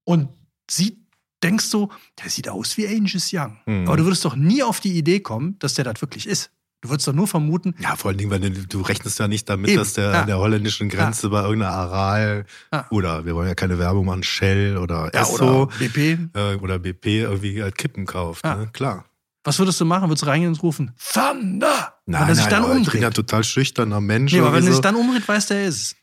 und 0.03 0.29
sieht, 0.69 0.97
denkst 1.43 1.69
du, 1.69 1.89
der 2.21 2.29
sieht 2.29 2.49
aus 2.49 2.77
wie 2.77 2.87
Angus 2.87 3.31
Young. 3.31 3.59
Mhm. 3.65 3.87
Aber 3.87 3.97
du 3.97 4.05
würdest 4.05 4.25
doch 4.25 4.35
nie 4.35 4.63
auf 4.63 4.79
die 4.79 4.97
Idee 4.97 5.19
kommen, 5.19 5.59
dass 5.59 5.75
der 5.75 5.85
das 5.85 6.01
wirklich 6.01 6.27
ist. 6.27 6.51
Du 6.81 6.89
würdest 6.89 7.07
doch 7.07 7.13
nur 7.13 7.27
vermuten, 7.27 7.75
Ja, 7.79 7.95
vor 7.95 8.09
allen 8.09 8.17
Dingen, 8.17 8.31
weil 8.31 8.39
du, 8.39 8.49
du 8.49 8.81
rechnest 8.81 9.19
ja 9.19 9.27
nicht 9.27 9.47
damit, 9.47 9.69
Eben, 9.69 9.77
dass 9.79 9.93
der 9.93 10.11
ja. 10.11 10.21
an 10.21 10.27
der 10.27 10.39
holländischen 10.39 10.89
Grenze 10.89 11.29
bei 11.29 11.43
irgendeiner 11.43 11.73
Aral 11.73 12.45
Ja. 12.73 12.87
oder 12.89 13.23
wir 13.25 13.35
wollen 13.35 13.47
ja 13.47 13.53
keine 13.55 13.77
Werbung 13.77 14.07
machen, 14.07 14.23
Shell 14.23 14.77
oder 14.77 15.11
ja, 15.13 15.21
Esso 15.21 15.63
oder 15.63 15.71
BP. 15.77 16.17
äh, 16.35 16.55
oder 16.55 16.79
BP 16.79 17.05
irgendwie 17.21 17.61
halt 17.61 17.77
Kippen 17.77 18.05
kauft. 18.07 18.43
Ja. 18.43 18.55
Ne? 18.55 18.69
Klar. 18.73 19.05
Was 19.43 19.57
würdest 19.59 19.79
du 19.79 19.85
machen? 19.85 20.09
Würdest 20.09 20.23
du 20.23 20.27
reingehen 20.27 20.53
und 20.53 20.61
rufen, 20.63 20.91
Thunder? 21.13 21.95
Nein, 22.05 22.21
wenn 22.21 22.29
er 22.29 22.35
sich 22.35 22.43
nein, 22.45 22.51
dann 22.51 22.63
aber 22.63 22.69
ich 22.73 22.77
bin 22.77 22.85
umdreht. 22.85 23.01
ja 23.01 23.09
total 23.11 23.43
schüchterner 23.43 24.01
Mensch. 24.01 24.33
Nee, 24.33 24.39
aber 24.39 24.49
wenn 24.53 24.63
er 24.63 24.67
so. 24.67 24.71
sich 24.73 24.81
dann 24.81 24.95
umdreht, 24.95 25.27
weiß 25.27 25.47
der, 25.47 25.57
er 25.61 25.67
ist 25.67 25.95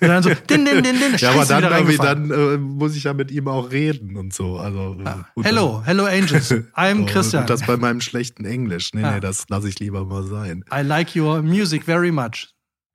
dann 0.00 0.22
so, 0.22 0.30
din, 0.48 0.64
din, 0.64 0.82
din, 0.82 0.98
din, 0.98 1.14
ja, 1.16 1.30
aber 1.32 1.44
dann, 1.46 1.64
irgendwie, 1.64 1.96
dann 1.96 2.30
äh, 2.30 2.58
muss 2.58 2.94
ich 2.94 3.04
ja 3.04 3.14
mit 3.14 3.30
ihm 3.30 3.48
auch 3.48 3.70
reden 3.70 4.16
und 4.16 4.32
so. 4.34 4.58
Also, 4.58 4.96
Ja. 5.04 5.26
und 5.34 5.44
Hello, 5.44 5.82
hello 5.84 6.04
Angels. 6.04 6.50
I'm 6.74 7.00
So, 7.00 7.06
Christian. 7.06 7.42
Und 7.44 7.50
das 7.50 7.66
bei 7.66 7.76
meinem 7.76 8.00
schlechten 8.00 8.44
Englisch. 8.44 8.92
Nee, 8.94 9.02
Ja. 9.02 9.12
nee, 9.14 9.20
das 9.20 9.46
lasse 9.48 9.68
ich 9.68 9.78
lieber 9.80 10.04
mal 10.04 10.24
sein. 10.24 10.64
I 10.72 10.82
like 10.82 11.16
your 11.16 11.42
music 11.42 11.84
very 11.84 12.12
much. 12.12 12.48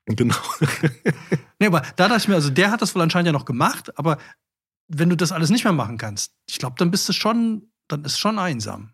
Genau. 0.07 0.35
Nee, 1.59 1.67
aber 1.67 1.81
da 1.95 2.09
dachte 2.09 2.17
ich 2.23 2.27
mir, 2.27 2.35
also 2.35 2.49
der 2.49 2.71
hat 2.71 2.81
das 2.81 2.93
wohl 2.93 3.01
anscheinend 3.01 3.27
ja 3.27 3.31
noch 3.31 3.45
gemacht, 3.45 3.97
aber 3.97 4.17
wenn 4.89 5.09
du 5.09 5.15
das 5.15 5.31
alles 5.31 5.49
nicht 5.49 5.63
mehr 5.63 5.71
machen 5.71 5.97
kannst, 5.97 6.33
ich 6.49 6.59
glaube, 6.59 6.75
dann 6.77 6.91
bist 6.91 7.07
du 7.07 7.13
schon, 7.13 7.69
dann 7.87 8.03
ist 8.03 8.19
schon 8.19 8.37
einsam. 8.37 8.89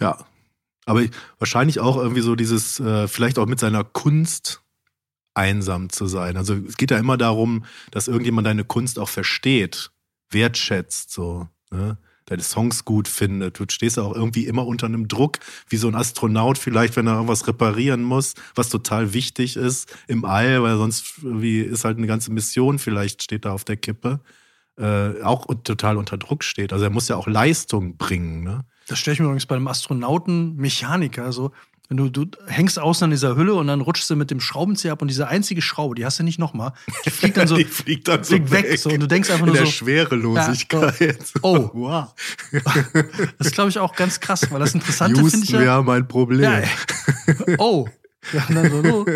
Ja. 0.00 0.18
Aber 0.86 1.02
ich- 1.02 1.10
wahrscheinlich 1.38 1.78
auch 1.78 1.98
irgendwie 1.98 2.22
so 2.22 2.34
dieses, 2.34 2.80
äh, 2.80 3.06
vielleicht 3.06 3.38
auch 3.38 3.46
mit 3.46 3.60
seiner 3.60 3.84
Kunst 3.84 4.62
einsam 5.36 5.90
zu 5.90 6.06
sein. 6.06 6.36
Also 6.36 6.54
es 6.54 6.76
geht 6.76 6.90
ja 6.90 6.98
immer 6.98 7.16
darum, 7.16 7.64
dass 7.90 8.08
irgendjemand 8.08 8.46
deine 8.46 8.64
Kunst 8.64 8.98
auch 8.98 9.08
versteht, 9.08 9.90
wertschätzt, 10.30 11.12
so, 11.12 11.48
ne? 11.70 11.98
deine 12.26 12.42
Songs 12.42 12.84
gut 12.84 13.06
findet. 13.06 13.58
Du 13.58 13.64
stehst 13.68 13.96
ja 13.96 14.02
auch 14.02 14.14
irgendwie 14.14 14.46
immer 14.46 14.66
unter 14.66 14.86
einem 14.86 15.08
Druck, 15.08 15.38
wie 15.68 15.76
so 15.76 15.88
ein 15.88 15.94
Astronaut 15.94 16.58
vielleicht, 16.58 16.96
wenn 16.96 17.06
er 17.06 17.14
irgendwas 17.14 17.46
reparieren 17.46 18.02
muss, 18.02 18.34
was 18.54 18.68
total 18.68 19.14
wichtig 19.14 19.56
ist 19.56 19.94
im 20.08 20.24
All, 20.24 20.62
weil 20.62 20.76
sonst 20.76 21.14
wie 21.22 21.60
ist 21.60 21.84
halt 21.84 21.98
eine 21.98 22.06
ganze 22.06 22.32
Mission 22.32 22.78
vielleicht 22.78 23.22
steht 23.22 23.44
da 23.44 23.52
auf 23.52 23.64
der 23.64 23.76
Kippe, 23.76 24.20
äh, 24.76 25.22
auch 25.22 25.46
total 25.62 25.96
unter 25.96 26.18
Druck 26.18 26.42
steht. 26.42 26.72
Also 26.72 26.84
er 26.84 26.90
muss 26.90 27.08
ja 27.08 27.16
auch 27.16 27.28
Leistung 27.28 27.96
bringen, 27.96 28.42
ne? 28.42 28.64
Das 28.88 29.00
stelle 29.00 29.14
ich 29.14 29.20
mir 29.20 29.26
übrigens 29.26 29.46
bei 29.46 29.56
einem 29.56 29.66
Astronauten, 29.66 30.54
Mechaniker 30.56 31.32
so. 31.32 31.50
Wenn 31.88 31.96
du, 31.96 32.08
du 32.08 32.26
hängst 32.46 32.78
außen 32.78 33.04
an 33.04 33.10
dieser 33.10 33.36
Hülle 33.36 33.54
und 33.54 33.68
dann 33.68 33.80
rutschst 33.80 34.10
du 34.10 34.16
mit 34.16 34.30
dem 34.30 34.40
Schraubenzieher 34.40 34.92
ab 34.92 35.02
und 35.02 35.08
diese 35.08 35.28
einzige 35.28 35.62
Schraube, 35.62 35.94
die 35.94 36.04
hast 36.04 36.18
du 36.18 36.24
nicht 36.24 36.38
nochmal. 36.38 36.72
Die 37.04 37.10
fliegt 37.10 37.36
dann 37.36 37.46
so, 37.46 37.56
Die 37.56 37.64
fliegt 37.64 38.08
dann 38.08 38.24
so 38.24 38.36
fliegt 38.36 38.50
weg. 38.50 38.78
So, 38.78 38.90
und 38.90 39.00
du 39.00 39.06
denkst 39.06 39.30
einfach 39.30 39.46
in 39.46 39.52
nur 39.52 39.56
der 39.56 39.66
so, 39.66 39.72
Schwerelosigkeit. 39.72 41.32
Oh. 41.42 41.70
wow. 41.74 42.14
das 43.38 43.48
ist 43.48 43.54
glaube 43.54 43.70
ich 43.70 43.78
auch 43.78 43.94
ganz 43.94 44.20
krass, 44.20 44.50
weil 44.50 44.60
das 44.60 44.74
Interessante 44.74 45.24
finde 45.24 45.44
ich 45.44 45.52
wir 45.52 45.64
ja. 45.64 45.72
haben 45.72 45.88
ein 45.90 46.08
Problem. 46.08 46.42
Ja, 46.42 46.62
oh. 47.58 47.88
Ja, 48.32 48.42
so. 48.82 49.06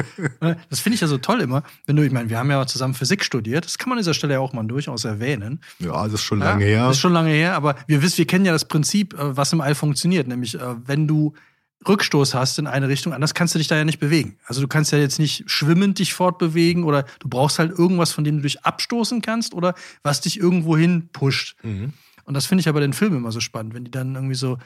Das 0.68 0.78
finde 0.80 0.94
ich 0.94 1.00
ja 1.00 1.09
so 1.09 1.18
toll 1.18 1.40
immer, 1.40 1.64
wenn 1.87 1.96
du, 1.96 2.02
ich 2.04 2.12
meine, 2.12 2.30
wir 2.30 2.38
haben 2.38 2.50
ja 2.50 2.64
zusammen 2.66 2.94
Physik 2.94 3.24
studiert, 3.24 3.64
das 3.64 3.78
kann 3.78 3.88
man 3.88 3.98
an 3.98 4.02
dieser 4.02 4.14
Stelle 4.14 4.35
ja 4.35 4.40
auch 4.40 4.52
mal 4.52 4.62
durchaus 4.62 5.04
erwähnen. 5.04 5.61
Ja, 5.80 6.04
das 6.04 6.14
ist 6.14 6.22
schon 6.22 6.40
Ja, 6.40 6.50
lange 6.50 6.64
her. 6.64 6.87
Das 6.87 6.96
ist 6.96 7.00
schon 7.00 7.12
lange 7.12 7.30
her, 7.30 7.54
aber 7.54 7.76
wir 7.87 8.02
wissen, 8.02 8.18
wir 8.18 8.26
kennen 8.26 8.44
ja 8.44 8.52
das 8.52 8.66
Prinzip, 8.66 9.14
äh, 9.14 9.37
was 9.37 9.52
im 9.52 9.61
All 9.61 9.74
funktioniert, 9.74 10.28
nämlich 10.28 10.54
äh, 10.54 10.74
wenn 10.87 11.09
du 11.09 11.35
Rückstoß 11.88 12.34
hast 12.34 12.58
in 12.58 12.66
eine 12.66 12.88
Richtung, 12.88 13.12
anders 13.12 13.34
kannst 13.34 13.54
du 13.54 13.58
dich 13.58 13.68
da 13.68 13.76
ja 13.76 13.84
nicht 13.84 14.00
bewegen. 14.00 14.36
Also 14.44 14.60
du 14.60 14.68
kannst 14.68 14.92
ja 14.92 14.98
jetzt 14.98 15.18
nicht 15.18 15.44
schwimmend 15.46 15.98
dich 15.98 16.12
fortbewegen 16.12 16.84
oder 16.84 17.04
du 17.20 17.28
brauchst 17.28 17.58
halt 17.58 17.76
irgendwas, 17.76 18.12
von 18.12 18.24
dem 18.24 18.36
du 18.36 18.42
dich 18.42 18.64
abstoßen 18.64 19.22
kannst 19.22 19.54
oder 19.54 19.74
was 20.02 20.20
dich 20.20 20.38
irgendwo 20.38 20.76
hin 20.76 21.08
pusht. 21.12 21.56
Mhm. 21.62 21.94
Und 22.24 22.34
das 22.34 22.46
finde 22.46 22.60
ich 22.60 22.68
aber 22.68 22.80
den 22.80 22.92
Film 22.92 23.16
immer 23.16 23.32
so 23.32 23.40
spannend, 23.40 23.74
wenn 23.74 23.84
die 23.84 23.90
dann 23.90 24.14
irgendwie 24.14 24.34
so, 24.34 24.58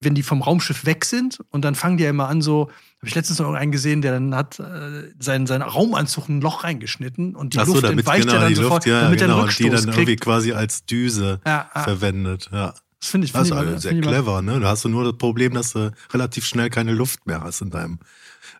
wenn 0.00 0.14
die 0.14 0.22
vom 0.22 0.42
Raumschiff 0.42 0.84
weg 0.84 1.06
sind 1.06 1.40
und 1.48 1.64
dann 1.64 1.74
fangen 1.74 1.96
die 1.96 2.04
ja 2.04 2.10
immer 2.10 2.28
an 2.28 2.42
so, 2.42 2.68
habe 2.98 3.08
ich 3.08 3.14
letztens 3.14 3.38
noch 3.38 3.54
einen 3.54 3.72
gesehen, 3.72 4.02
der 4.02 4.12
dann 4.12 4.34
hat 4.34 4.60
äh, 4.60 5.10
seinen, 5.18 5.46
seinen 5.46 5.62
Raumanzug 5.62 6.28
ein 6.28 6.42
Loch 6.42 6.62
reingeschnitten 6.62 7.34
und 7.34 7.54
die 7.54 7.58
Ach 7.58 7.64
so, 7.64 7.72
Luft 7.72 7.84
damit 7.84 8.00
entweicht 8.00 8.24
genau 8.24 8.34
ja 8.34 8.40
dann 8.40 8.48
die 8.50 8.54
sofort, 8.56 8.84
Luft, 8.84 8.86
ja, 8.86 9.00
damit 9.00 9.20
er 9.20 9.26
genau, 9.28 9.38
einen 9.38 9.48
und 9.48 9.58
die 9.58 9.62
Rückstoß 9.64 9.80
dann 9.80 9.94
irgendwie 9.94 10.04
kriegt. 10.04 10.24
quasi 10.24 10.52
als 10.52 10.84
Düse 10.84 11.40
ja. 11.46 11.70
verwendet. 11.72 12.50
Ja. 12.52 12.74
Das 13.04 13.10
finde 13.10 13.26
ich, 13.26 13.32
find 13.32 13.46
ich, 13.48 13.52
also 13.52 13.76
sehr 13.78 13.90
find 13.90 14.00
ich 14.00 14.06
immer- 14.10 14.16
clever, 14.16 14.40
ne? 14.40 14.60
Da 14.60 14.68
hast 14.68 14.82
du 14.86 14.88
nur 14.88 15.04
das 15.04 15.18
Problem, 15.18 15.52
dass 15.52 15.74
du 15.74 15.92
relativ 16.14 16.46
schnell 16.46 16.70
keine 16.70 16.92
Luft 16.94 17.26
mehr 17.26 17.42
hast 17.42 17.60
in 17.60 17.68
deinem 17.68 17.98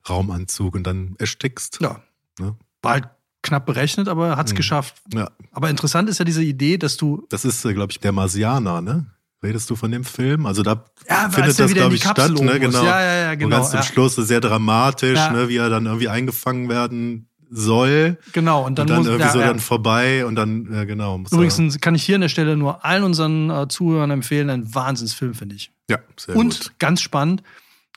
Raumanzug 0.06 0.74
und 0.74 0.86
dann 0.86 1.14
erstickst. 1.18 1.78
Ja. 1.80 2.00
Ne? 2.38 2.54
War 2.82 2.92
halt 2.92 3.08
knapp 3.42 3.64
berechnet, 3.64 4.06
aber 4.06 4.36
hat 4.36 4.46
es 4.48 4.52
Mhm. 4.52 4.56
geschafft. 4.58 4.96
Ja. 5.14 5.30
Aber 5.52 5.70
interessant 5.70 6.10
ist 6.10 6.18
ja 6.18 6.26
diese 6.26 6.42
Idee, 6.42 6.76
dass 6.76 6.98
du. 6.98 7.26
Das 7.30 7.46
ist, 7.46 7.62
glaube 7.62 7.90
ich, 7.92 8.00
der 8.00 8.12
Marsianer, 8.12 8.82
ne? 8.82 9.06
Redest 9.42 9.70
du 9.70 9.76
von 9.76 9.90
dem 9.90 10.04
Film? 10.04 10.44
Also 10.44 10.62
da 10.62 10.84
Ja, 11.08 11.30
findet 11.30 11.58
das, 11.58 11.72
glaube 11.72 11.94
ich, 11.94 12.02
statt, 12.02 12.30
ne? 12.38 12.60
Genau. 12.60 12.84
Ja, 12.84 13.00
ja, 13.00 13.14
ja, 13.14 13.34
genau. 13.34 13.56
Und 13.56 13.62
ganz 13.62 13.70
zum. 13.70 13.82
Schluss 13.82 14.14
sehr 14.16 14.40
dramatisch, 14.42 15.18
ne? 15.30 15.48
Wie 15.48 15.56
er 15.56 15.70
dann 15.70 15.86
irgendwie 15.86 16.08
eingefangen 16.10 16.68
werden 16.68 17.28
soll. 17.54 18.18
Genau, 18.32 18.64
und 18.64 18.78
dann, 18.78 18.84
und 18.84 18.90
dann 18.90 18.98
muss 18.98 19.06
irgendwie 19.06 19.26
ja, 19.26 19.32
so 19.32 19.40
ja. 19.40 19.46
dann 19.46 19.60
vorbei 19.60 20.26
und 20.26 20.34
dann, 20.34 20.72
äh, 20.72 20.86
genau. 20.86 21.18
Übrigens 21.30 21.80
kann 21.80 21.94
ich 21.94 22.04
hier 22.04 22.16
an 22.16 22.22
der 22.22 22.28
Stelle 22.28 22.56
nur 22.56 22.84
allen 22.84 23.04
unseren 23.04 23.50
äh, 23.50 23.68
Zuhörern 23.68 24.10
empfehlen, 24.10 24.50
ein 24.50 24.74
Wahnsinnsfilm, 24.74 25.34
finde 25.34 25.54
ich. 25.54 25.70
ja, 25.88 25.98
sehr 26.16 26.36
und 26.36 26.60
gut. 26.60 26.72
ganz 26.78 27.00
spannend, 27.00 27.42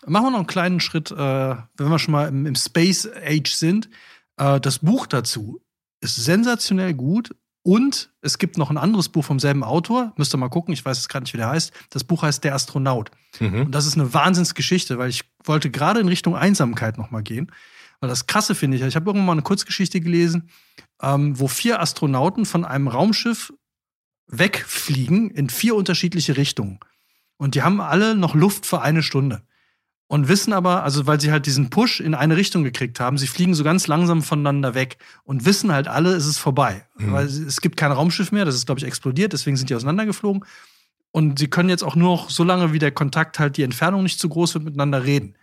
machen 0.06 0.26
wir 0.26 0.32
noch 0.32 0.38
einen 0.38 0.48
kleinen 0.48 0.80
Schritt, 0.80 1.12
äh, 1.12 1.16
wenn 1.16 1.90
wir 1.90 2.00
schon 2.00 2.12
mal 2.12 2.28
im, 2.28 2.46
im 2.46 2.56
Space 2.56 3.08
Age 3.08 3.52
sind. 3.52 3.90
Äh, 4.38 4.60
das 4.60 4.80
Buch 4.80 5.08
dazu 5.08 5.62
ist 6.02 6.16
sensationell 6.16 6.94
gut. 6.94 7.36
Und 7.64 8.12
es 8.22 8.38
gibt 8.38 8.58
noch 8.58 8.70
ein 8.70 8.78
anderes 8.78 9.10
Buch 9.10 9.26
vom 9.26 9.40
selben 9.40 9.62
Autor. 9.62 10.14
Müsst 10.16 10.34
ihr 10.34 10.38
mal 10.38 10.48
gucken, 10.48 10.74
ich 10.74 10.86
weiß 10.86 11.00
es 11.00 11.10
gerade 11.10 11.24
nicht, 11.24 11.34
wie 11.34 11.38
der 11.38 11.50
heißt. 11.50 11.74
Das 11.90 12.06
Buch 12.06 12.24
heißt 12.24 12.42
Der 12.46 12.56
Astronaut. 12.56 13.12
Mhm. 13.42 13.66
Und 13.66 13.72
das 13.72 13.86
ist 13.86 13.96
eine 13.96 14.14
Wahnsinnsgeschichte, 14.14 14.98
weil 14.98 15.10
ich 15.10 15.26
wollte 15.44 15.70
gerade 15.70 16.00
in 16.00 16.08
Richtung 16.08 16.34
Einsamkeit 16.34 16.98
nochmal 16.98 17.24
gehen. 17.24 17.52
Weil 18.00 18.10
das 18.10 18.28
Krasse 18.28 18.56
finde 18.56 18.78
ich, 18.78 18.84
ich 18.84 18.96
habe 18.96 19.10
irgendwann 19.10 19.26
mal 19.26 19.32
eine 19.34 19.42
Kurzgeschichte 19.42 20.02
gelesen, 20.02 20.50
ähm, 21.02 21.40
wo 21.40 21.48
vier 21.48 21.82
Astronauten 21.82 22.46
von 22.46 22.66
einem 22.66 22.88
Raumschiff 22.88 23.54
wegfliegen 24.28 25.32
in 25.32 25.50
vier 25.50 25.76
unterschiedliche 25.76 26.38
Richtungen. 26.38 26.80
Und 27.38 27.56
die 27.56 27.62
haben 27.62 27.82
alle 27.82 28.16
noch 28.16 28.36
Luft 28.36 28.66
für 28.66 28.82
eine 28.82 29.04
Stunde. 29.04 29.42
Und 30.10 30.30
wissen 30.30 30.54
aber, 30.54 30.84
also 30.84 31.06
weil 31.06 31.20
sie 31.20 31.32
halt 31.32 31.46
diesen 31.46 31.70
Push 31.70 32.00
in 32.00 32.16
eine 32.16 32.38
Richtung 32.38 32.64
gekriegt 32.64 33.00
haben, 33.02 33.18
sie 33.18 33.28
fliegen 33.28 33.54
so 33.54 33.66
ganz 33.66 33.88
langsam 33.88 34.22
voneinander 34.22 34.74
weg 34.74 34.98
und 35.26 35.46
wissen 35.46 35.74
halt 35.74 35.90
alle, 35.90 36.14
es 36.14 36.26
ist 36.26 36.38
vorbei. 36.38 36.86
Mhm. 36.98 37.12
Weil 37.12 37.26
es 37.26 37.60
gibt 37.60 37.76
kein 37.76 37.92
Raumschiff 37.92 38.32
mehr, 38.32 38.46
das 38.46 38.56
ist, 38.56 38.66
glaube 38.66 38.80
ich, 38.80 38.86
explodiert, 38.86 39.34
deswegen 39.34 39.58
sind 39.58 39.70
die 39.70 39.76
auseinandergeflogen. 39.76 40.46
Und 41.12 41.40
sie 41.40 41.50
können 41.50 41.70
jetzt 41.70 41.84
auch 41.84 41.96
nur 41.96 42.10
noch, 42.10 42.30
so 42.30 42.46
lange 42.46 42.72
wie 42.72 42.80
der 42.80 42.92
Kontakt 42.92 43.38
halt 43.38 43.58
die 43.58 43.64
Entfernung 43.64 44.04
nicht 44.04 44.20
zu 44.20 44.30
groß 44.30 44.54
wird, 44.54 44.64
miteinander 44.64 45.04
reden. 45.04 45.36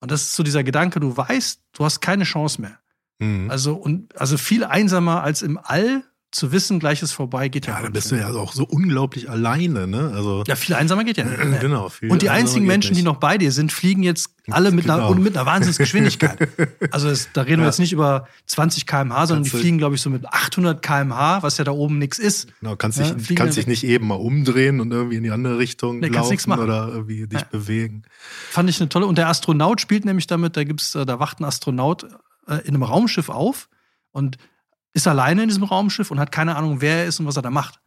Und 0.00 0.10
das 0.10 0.22
ist 0.22 0.34
so 0.34 0.42
dieser 0.42 0.64
Gedanke, 0.64 0.98
du 1.00 1.16
weißt, 1.16 1.62
du 1.72 1.84
hast 1.84 2.00
keine 2.00 2.24
Chance 2.24 2.60
mehr. 2.60 2.78
Mhm. 3.18 3.50
Also, 3.50 3.74
und, 3.74 4.18
also 4.18 4.38
viel 4.38 4.64
einsamer 4.64 5.22
als 5.22 5.42
im 5.42 5.58
All, 5.62 6.04
zu 6.32 6.52
wissen, 6.52 6.78
gleich 6.78 7.02
ist 7.02 7.10
vorbei, 7.12 7.48
geht 7.48 7.66
ja. 7.66 7.76
Ja, 7.76 7.82
da 7.82 7.88
bist 7.88 8.12
du 8.12 8.14
ja 8.16 8.32
auch 8.32 8.52
so 8.52 8.64
unglaublich 8.64 9.28
alleine, 9.28 9.88
ne? 9.88 10.12
Also 10.14 10.44
Ja, 10.46 10.54
viel 10.54 10.76
einsamer 10.76 11.02
geht 11.02 11.16
ja 11.16 11.24
nicht. 11.24 11.38
genau. 11.60 11.88
viel 11.88 12.10
Und 12.10 12.22
die 12.22 12.30
einzigen 12.30 12.66
Menschen, 12.66 12.94
die 12.94 13.00
nicht. 13.00 13.04
noch 13.04 13.16
bei 13.16 13.36
dir 13.36 13.50
sind, 13.50 13.72
fliegen 13.72 14.04
jetzt 14.04 14.30
alle 14.48 14.70
mit, 14.70 14.84
einer, 14.84 14.96
Genau. 14.98 15.10
und 15.10 15.22
mit 15.24 15.36
einer 15.36 15.44
Wahnsinnsgeschwindigkeit. 15.46 16.48
also 16.92 17.08
es, 17.08 17.30
da 17.32 17.42
reden 17.42 17.58
wir 17.58 17.64
Ja. 17.64 17.70
jetzt 17.70 17.80
nicht 17.80 17.92
über 17.92 18.28
20 18.46 18.86
km/h, 18.86 19.26
sondern 19.26 19.42
die 19.42 19.50
Kannst 19.50 19.54
du- 19.54 19.62
fliegen, 19.62 19.78
glaube 19.78 19.96
ich, 19.96 20.02
so 20.02 20.08
mit 20.10 20.24
800 20.26 20.82
km/h, 20.82 21.42
was 21.42 21.58
ja 21.58 21.64
da 21.64 21.72
oben 21.72 21.98
nichts 21.98 22.18
ist. 22.20 22.48
Genau, 22.60 22.76
kannst 22.76 22.98
Ja, 23.00 23.10
dich, 23.10 23.34
kannst 23.36 23.56
dich 23.56 23.66
nicht 23.66 23.82
eben 23.84 24.06
mal 24.06 24.14
umdrehen 24.14 24.80
und 24.80 24.92
irgendwie 24.92 25.16
in 25.16 25.24
die 25.24 25.30
andere 25.32 25.58
Richtung 25.58 25.98
Nee, 25.98 26.08
laufen 26.08 26.38
machen. 26.46 26.62
oder 26.62 26.88
irgendwie 26.88 27.26
dich 27.26 27.40
Ja. 27.40 27.46
bewegen. 27.50 28.02
Fand 28.50 28.70
ich 28.70 28.80
eine 28.80 28.88
tolle. 28.88 29.06
Und 29.06 29.18
der 29.18 29.28
Astronaut 29.28 29.80
spielt 29.80 30.04
nämlich 30.04 30.28
damit, 30.28 30.56
da 30.56 30.62
gibt's, 30.62 30.94
äh, 30.94 31.04
da 31.04 31.18
wacht 31.18 31.40
ein 31.40 31.44
Astronaut 31.44 32.04
äh, 32.46 32.54
in 32.64 32.68
einem 32.74 32.84
Raumschiff 32.84 33.28
auf 33.30 33.68
und 34.12 34.36
ist 34.92 35.06
alleine 35.06 35.42
in 35.42 35.48
diesem 35.48 35.64
Raumschiff 35.64 36.10
und 36.10 36.20
hat 36.20 36.32
keine 36.32 36.56
Ahnung, 36.56 36.80
wer 36.80 36.98
er 36.98 37.06
ist 37.06 37.20
und 37.20 37.26
was 37.26 37.36
er 37.36 37.42
da 37.42 37.50
macht. 37.50 37.80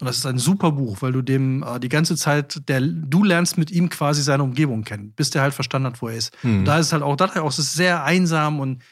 Und 0.00 0.08
das 0.08 0.16
ist 0.16 0.26
ein 0.26 0.38
super 0.38 0.72
Buch, 0.72 0.98
weil 1.00 1.12
du 1.12 1.22
dem 1.22 1.62
äh, 1.62 1.78
die 1.78 1.88
ganze 1.88 2.16
Zeit, 2.16 2.68
der, 2.68 2.80
du 2.80 3.22
lernst 3.22 3.58
mit 3.58 3.70
ihm 3.70 3.88
quasi 3.88 4.22
seine 4.22 4.42
Umgebung 4.42 4.82
kennen, 4.82 5.12
bis 5.12 5.30
der 5.30 5.42
halt 5.42 5.54
verstanden 5.54 5.86
hat, 5.86 6.02
wo 6.02 6.08
er 6.08 6.16
ist. 6.16 6.36
Hm. 6.40 6.60
Und 6.60 6.64
da 6.64 6.78
ist 6.78 6.86
es 6.86 6.92
halt 6.92 7.04
auch, 7.04 7.14
da 7.16 7.26
er 7.26 7.44
auch, 7.44 7.56
ist 7.56 7.74
sehr 7.74 8.02
einsam 8.02 8.58
und, 8.58 8.82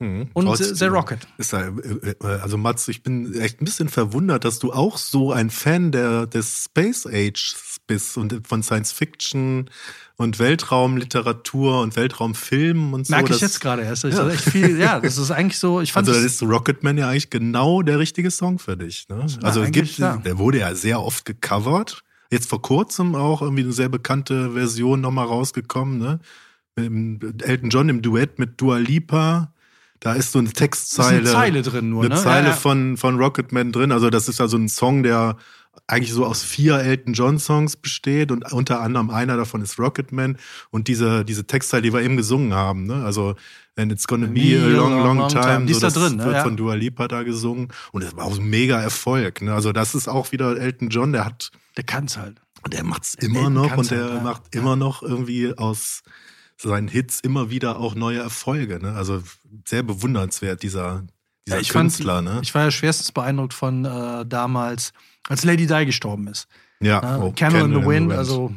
Mhm. 0.00 0.28
und 0.32 0.46
Trotzdem 0.46 0.74
sehr 0.76 0.90
Rocket. 0.90 1.26
Ist 1.38 1.52
da, 1.52 1.68
äh, 1.68 1.70
äh, 2.22 2.26
also 2.40 2.56
Mats, 2.56 2.86
ich 2.88 3.02
bin 3.02 3.34
echt 3.34 3.60
ein 3.60 3.64
bisschen 3.64 3.88
verwundert, 3.88 4.44
dass 4.44 4.60
du 4.60 4.72
auch 4.72 4.96
so 4.96 5.32
ein 5.32 5.50
Fan 5.50 5.90
der, 5.90 6.26
des 6.26 6.64
Space 6.66 7.04
Age 7.06 7.56
bist 7.88 8.16
und 8.16 8.46
von 8.46 8.62
Science 8.62 8.92
Fiction 8.92 9.68
und 10.16 10.38
Weltraumliteratur 10.38 11.80
und 11.80 11.96
Weltraumfilmen 11.96 12.94
und 12.94 13.06
so. 13.06 13.12
Merke 13.12 13.26
ich 13.32 13.40
Das- 13.40 13.40
jetzt 13.40 13.60
gerade 13.60 13.82
erst. 13.82 14.04
Das 14.04 14.14
Ja. 14.16 14.28
viel, 14.30 14.78
ja, 14.78 15.00
das 15.00 15.18
ist 15.18 15.30
eigentlich 15.30 15.58
so, 15.58 15.80
ich 15.80 15.92
fand 15.92 16.06
Also 16.08 16.18
da 16.18 16.24
das, 16.24 16.32
ist 16.34 16.42
Rocketman 16.42 16.96
ja 16.98 17.08
eigentlich 17.08 17.30
genau 17.30 17.82
der 17.82 17.98
richtige 17.98 18.30
Song 18.30 18.58
für 18.58 18.76
dich. 18.76 19.08
Ne? 19.08 19.26
Also 19.42 19.62
es 19.62 19.70
gibt, 19.72 19.98
ja. 19.98 20.16
der 20.18 20.38
wurde 20.38 20.58
ja 20.58 20.74
sehr 20.74 21.02
oft 21.02 21.24
gecovert. 21.24 22.02
Jetzt 22.30 22.48
vor 22.48 22.60
kurzem 22.62 23.14
auch 23.14 23.40
irgendwie 23.42 23.62
eine 23.62 23.72
sehr 23.72 23.88
bekannte 23.88 24.52
Version 24.52 25.00
nochmal 25.00 25.26
rausgekommen. 25.26 25.98
Ne? 25.98 26.20
Elton 27.42 27.70
John 27.70 27.88
im 27.88 28.02
Duett 28.02 28.38
mit 28.38 28.60
Dua 28.60 28.78
Lipa. 28.78 29.52
Da 30.00 30.12
ist 30.14 30.32
so 30.32 30.38
eine 30.38 30.48
ist 30.48 30.56
Textzeile. 30.56 31.18
eine 31.18 31.24
Zeile 31.32 31.62
drin 31.62 31.90
nur, 31.90 32.04
eine 32.04 32.14
ne? 32.14 32.20
Zeile 32.22 32.48
ja, 32.48 32.50
ja. 32.52 32.56
Von, 32.56 32.96
von 32.96 33.16
Rocketman 33.16 33.72
drin. 33.72 33.92
Also 33.92 34.10
das 34.10 34.28
ist 34.28 34.38
ja 34.38 34.46
so 34.48 34.56
ein 34.56 34.68
Song, 34.68 35.02
der 35.02 35.36
eigentlich 35.86 36.12
so 36.12 36.24
aus 36.26 36.42
vier 36.42 36.78
Elton 36.80 37.12
John 37.14 37.38
Songs 37.38 37.76
besteht 37.76 38.32
und 38.32 38.50
unter 38.52 38.80
anderem 38.80 39.10
einer 39.10 39.36
davon 39.36 39.62
ist 39.62 39.78
Rocketman 39.78 40.36
und 40.70 40.88
diese, 40.88 41.24
diese 41.24 41.46
Textzeile, 41.46 41.82
die 41.82 41.92
wir 41.92 42.02
eben 42.02 42.16
gesungen 42.16 42.54
haben, 42.54 42.84
ne? 42.84 43.04
Also 43.04 43.34
And 43.76 43.92
it's 43.92 44.08
gonna 44.08 44.26
be 44.26 44.58
a 44.60 44.66
long, 44.66 44.92
long 45.04 45.28
time. 45.28 45.66
Die 45.66 45.70
ist 45.70 45.78
so, 45.80 45.86
da 45.86 45.92
das 45.92 45.94
drin, 45.94 46.16
ne? 46.16 46.24
wird 46.24 46.34
Ja. 46.34 46.42
von 46.42 46.56
Dua 46.56 46.74
Lipa 46.74 47.06
da 47.06 47.22
gesungen 47.22 47.68
und 47.92 48.02
das 48.02 48.16
war 48.16 48.24
auch 48.24 48.36
ein 48.36 48.44
mega 48.50 48.80
Erfolg. 48.80 49.40
Ne? 49.40 49.54
Also 49.54 49.70
das 49.70 49.94
ist 49.94 50.08
auch 50.08 50.32
wieder 50.32 50.56
Elton 50.60 50.88
John, 50.88 51.12
der 51.12 51.24
hat, 51.24 51.52
Der 51.76 51.84
kann's 51.84 52.16
halt. 52.18 52.40
der 52.72 52.82
macht's 52.82 53.14
immer 53.14 53.38
Elton 53.38 53.52
noch 53.54 53.76
und 53.76 53.88
der 53.92 54.10
halt, 54.14 54.22
macht 54.24 54.42
Ja. 54.52 54.62
immer 54.62 54.74
noch 54.74 55.04
irgendwie 55.04 55.56
aus 55.56 56.02
seinen 56.60 56.88
Hits 56.88 57.20
immer 57.20 57.50
wieder 57.50 57.78
auch 57.78 57.94
neue 57.94 58.18
Erfolge. 58.18 58.78
Ne? 58.80 58.92
Also 58.94 59.22
sehr 59.66 59.82
bewundernswert 59.82 60.62
dieser, 60.62 61.04
dieser 61.46 61.56
Ja, 61.56 61.60
ich 61.62 61.72
fand- 61.72 61.92
Künstler. 61.92 62.20
ne? 62.22 62.40
Ich 62.42 62.54
war 62.54 62.64
ja 62.64 62.70
schwerstens 62.70 63.12
beeindruckt 63.12 63.54
von 63.54 63.84
äh, 63.84 64.26
damals, 64.26 64.92
als 65.28 65.44
Lady 65.44 65.66
Di 65.66 65.86
gestorben 65.86 66.26
ist. 66.28 66.48
Ja, 66.80 67.16
Äh, 67.16 67.20
oh, 67.20 67.32
Candle 67.36 67.62
in 67.64 67.74
the 67.80 67.86
Wind, 67.86 68.12
also 68.12 68.52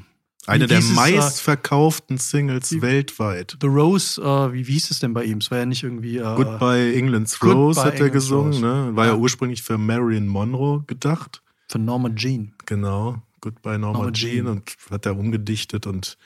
eine 0.48 0.66
der 0.68 0.80
äh, 0.80 0.82
meistverkauften 0.82 2.18
Singles 2.18 2.70
die- 2.70 2.82
weltweit. 2.82 3.58
The 3.62 3.68
Rose, 3.68 4.20
äh, 4.22 4.54
wie, 4.54 4.68
wie 4.68 4.74
hieß 4.74 4.92
es 4.92 5.00
denn 5.00 5.14
bei 5.14 5.24
ihm? 5.24 5.38
Es 5.40 5.52
war 5.52 5.60
ja 5.60 5.66
nicht 5.66 5.84
irgendwie. 5.84 6.18
Äh, 6.18 6.36
Goodbye 6.36 6.94
England's 6.96 7.40
Goodbye 7.40 7.56
Rose 7.58 7.80
hat 7.80 7.86
er 7.86 7.94
England's 7.94 8.14
gesungen, 8.14 8.54
Rose. 8.54 8.62
ne? 8.66 8.96
War 8.96 9.06
ja. 9.06 9.12
Ja. 9.14 9.18
ursprünglich 9.18 9.62
für 9.64 9.78
Marilyn 9.78 10.28
Monroe 10.28 10.84
gedacht. 10.88 11.42
Von 11.70 11.86
Norma 11.86 12.10
Jean. 12.16 12.54
Genau. 12.66 13.22
Goodbye 13.42 13.78
Norma, 13.80 14.00
Norma 14.00 14.12
Jean 14.12 14.32
Jean. 14.46 14.48
und 14.48 14.76
hat 14.90 15.06
er 15.06 15.18
umgedichtet 15.18 15.88
und 15.88 16.18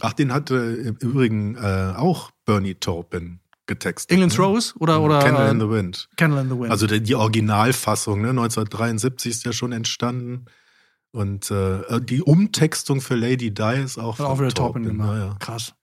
ach, 0.00 0.12
den 0.12 0.32
hatte 0.32 0.56
im 0.56 0.96
Übrigen 0.96 1.56
äh, 1.56 1.94
auch 1.96 2.30
Bernie 2.44 2.74
Taupin 2.74 3.40
getextet. 3.66 4.12
England's 4.12 4.38
ne? 4.38 4.44
Rose 4.44 4.74
oder, 4.78 5.00
oder 5.00 5.20
Candle 5.20 5.46
äh, 5.46 5.50
in 5.50 5.60
the 5.60 5.68
Wind. 5.68 6.08
Candle 6.16 6.40
in 6.40 6.48
the 6.48 6.58
Wind. 6.58 6.70
Also 6.70 6.86
die, 6.86 7.02
die 7.02 7.14
Originalfassung, 7.14 8.22
ne? 8.22 8.30
1973 8.30 9.30
ist 9.30 9.44
ja 9.44 9.52
schon 9.52 9.72
entstanden. 9.72 10.46
Und 11.10 11.50
äh, 11.50 12.00
die 12.00 12.22
Umtextung 12.22 13.00
für 13.00 13.14
Lady 13.14 13.52
Di 13.52 13.82
ist 13.82 13.98
auch 13.98 14.18
hat 14.18 14.26
auch 14.26 14.36
von 14.36 14.46
wieder 14.46 14.54
Taupin 14.54 14.82
Taupin, 14.82 14.98
gemacht. 14.98 15.16
ja, 15.16 15.26
ja. 15.26 15.36
Krass. 15.38 15.74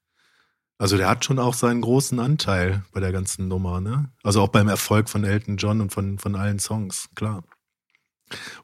Also 0.78 0.98
der 0.98 1.08
hat 1.10 1.24
schon 1.24 1.40
auch 1.40 1.54
seinen 1.54 1.82
großen 1.82 2.20
Anteil 2.20 2.84
bei 2.92 3.00
der 3.00 3.12
ganzen 3.12 3.48
Nummer, 3.48 3.80
ne? 3.80 4.12
Also 4.24 4.42
auch 4.42 4.50
beim 4.50 4.68
Erfolg 4.68 5.10
von 5.10 5.24
Elton 5.24 5.58
John 5.58 5.80
und 5.80 5.92
von, 5.92 6.20
von 6.20 6.36
allen 6.36 6.60
Songs, 6.60 7.10
klar. 7.16 7.44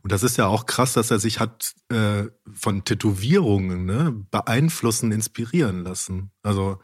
Und 0.02 0.12
das 0.12 0.24
ist 0.24 0.38
ja 0.38 0.48
auch 0.48 0.66
krass, 0.66 0.94
dass 0.94 1.12
er 1.12 1.20
sich 1.20 1.40
hat 1.40 1.74
äh, 1.90 2.24
von 2.54 2.84
Tätowierungen 2.84 3.86
ne, 3.86 4.26
beeinflussen, 4.32 5.12
inspirieren 5.12 5.84
lassen. 5.84 6.32
Also 6.44 6.80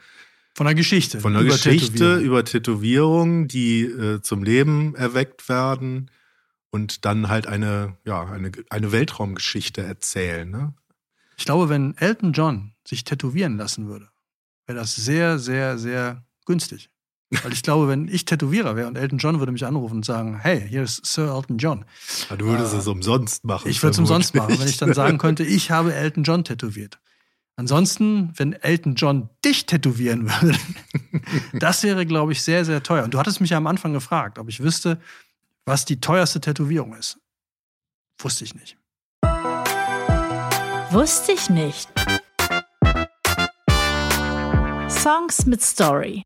Von 0.55 0.65
der 0.65 0.75
Geschichte. 0.75 1.19
von 1.19 1.33
der 1.33 1.43
über 1.43 1.53
Geschichte 1.53 1.93
Tätowierung. 1.93 2.23
über 2.25 2.45
Tätowierungen, 2.45 3.47
die 3.47 3.83
äh, 3.83 4.21
zum 4.21 4.43
Leben 4.43 4.95
erweckt 4.95 5.49
werden 5.49 6.11
und 6.69 7.05
dann 7.05 7.29
halt 7.29 7.47
eine, 7.47 7.97
ja, 8.05 8.25
eine, 8.25 8.51
eine 8.69 8.91
Weltraumgeschichte 8.91 9.81
erzählen. 9.81 10.49
Ne? 10.49 10.73
Ich 11.37 11.45
glaube, 11.45 11.69
wenn 11.69 11.95
Elton 11.97 12.33
John 12.33 12.73
sich 12.87 13.03
tätowieren 13.03 13.57
lassen 13.57 13.87
würde, 13.87 14.09
wäre 14.65 14.79
das 14.79 14.95
sehr, 14.95 15.39
sehr, 15.39 15.77
sehr 15.77 16.25
günstig. 16.45 16.89
Weil 17.29 17.51
ich 17.51 17.61
glaube, 17.61 17.89
wenn 17.89 18.07
ich 18.07 18.23
Tätowierer 18.25 18.75
wäre 18.77 18.87
und 18.87 18.97
Elton 18.97 19.17
John 19.17 19.39
würde 19.39 19.51
mich 19.51 19.65
anrufen 19.65 19.97
und 19.97 20.05
sagen, 20.05 20.39
hey, 20.39 20.65
hier 20.67 20.83
ist 20.83 21.05
Sir 21.05 21.33
Elton 21.35 21.57
John. 21.57 21.83
Ja, 22.29 22.37
Du 22.37 22.45
würdest 22.45 22.73
Äh, 22.73 22.77
es 22.77 22.87
umsonst 22.87 23.43
machen. 23.43 23.69
Ich 23.69 23.83
würde 23.83 23.91
es 23.91 23.99
umsonst 23.99 24.33
machen, 24.33 24.57
wenn 24.57 24.67
ich 24.67 24.77
dann 24.77 24.93
sagen 24.93 25.17
könnte, 25.17 25.43
ich 25.43 25.69
habe 25.71 25.93
Elton 25.93 26.23
John 26.23 26.43
tätowiert. 26.45 26.99
Ansonsten, 27.57 28.31
wenn 28.37 28.53
Elton 28.53 28.95
John 28.95 29.29
dich 29.43 29.65
tätowieren 29.65 30.29
würde, 30.29 30.57
das 31.53 31.83
wäre, 31.83 32.05
glaube 32.05 32.31
ich, 32.31 32.43
sehr, 32.43 32.63
sehr 32.63 32.81
teuer. 32.83 33.03
Und 33.03 33.13
du 33.13 33.19
hattest 33.19 33.41
mich 33.41 33.49
ja 33.49 33.57
am 33.57 33.67
Anfang 33.67 33.91
gefragt, 33.93 34.39
ob 34.39 34.47
ich 34.47 34.61
wüsste, 34.63 35.01
was 35.65 35.83
die 35.83 35.99
teuerste 35.99 36.39
Tätowierung 36.39 36.93
ist. 36.93 37.19
Wusste 38.19 38.45
ich 38.45 38.55
nicht. 38.55 38.77
Wusste 40.91 41.33
ich 41.33 41.49
nicht. 41.49 41.89
Songs 44.89 45.45
mit 45.45 45.61
Story. 45.61 46.23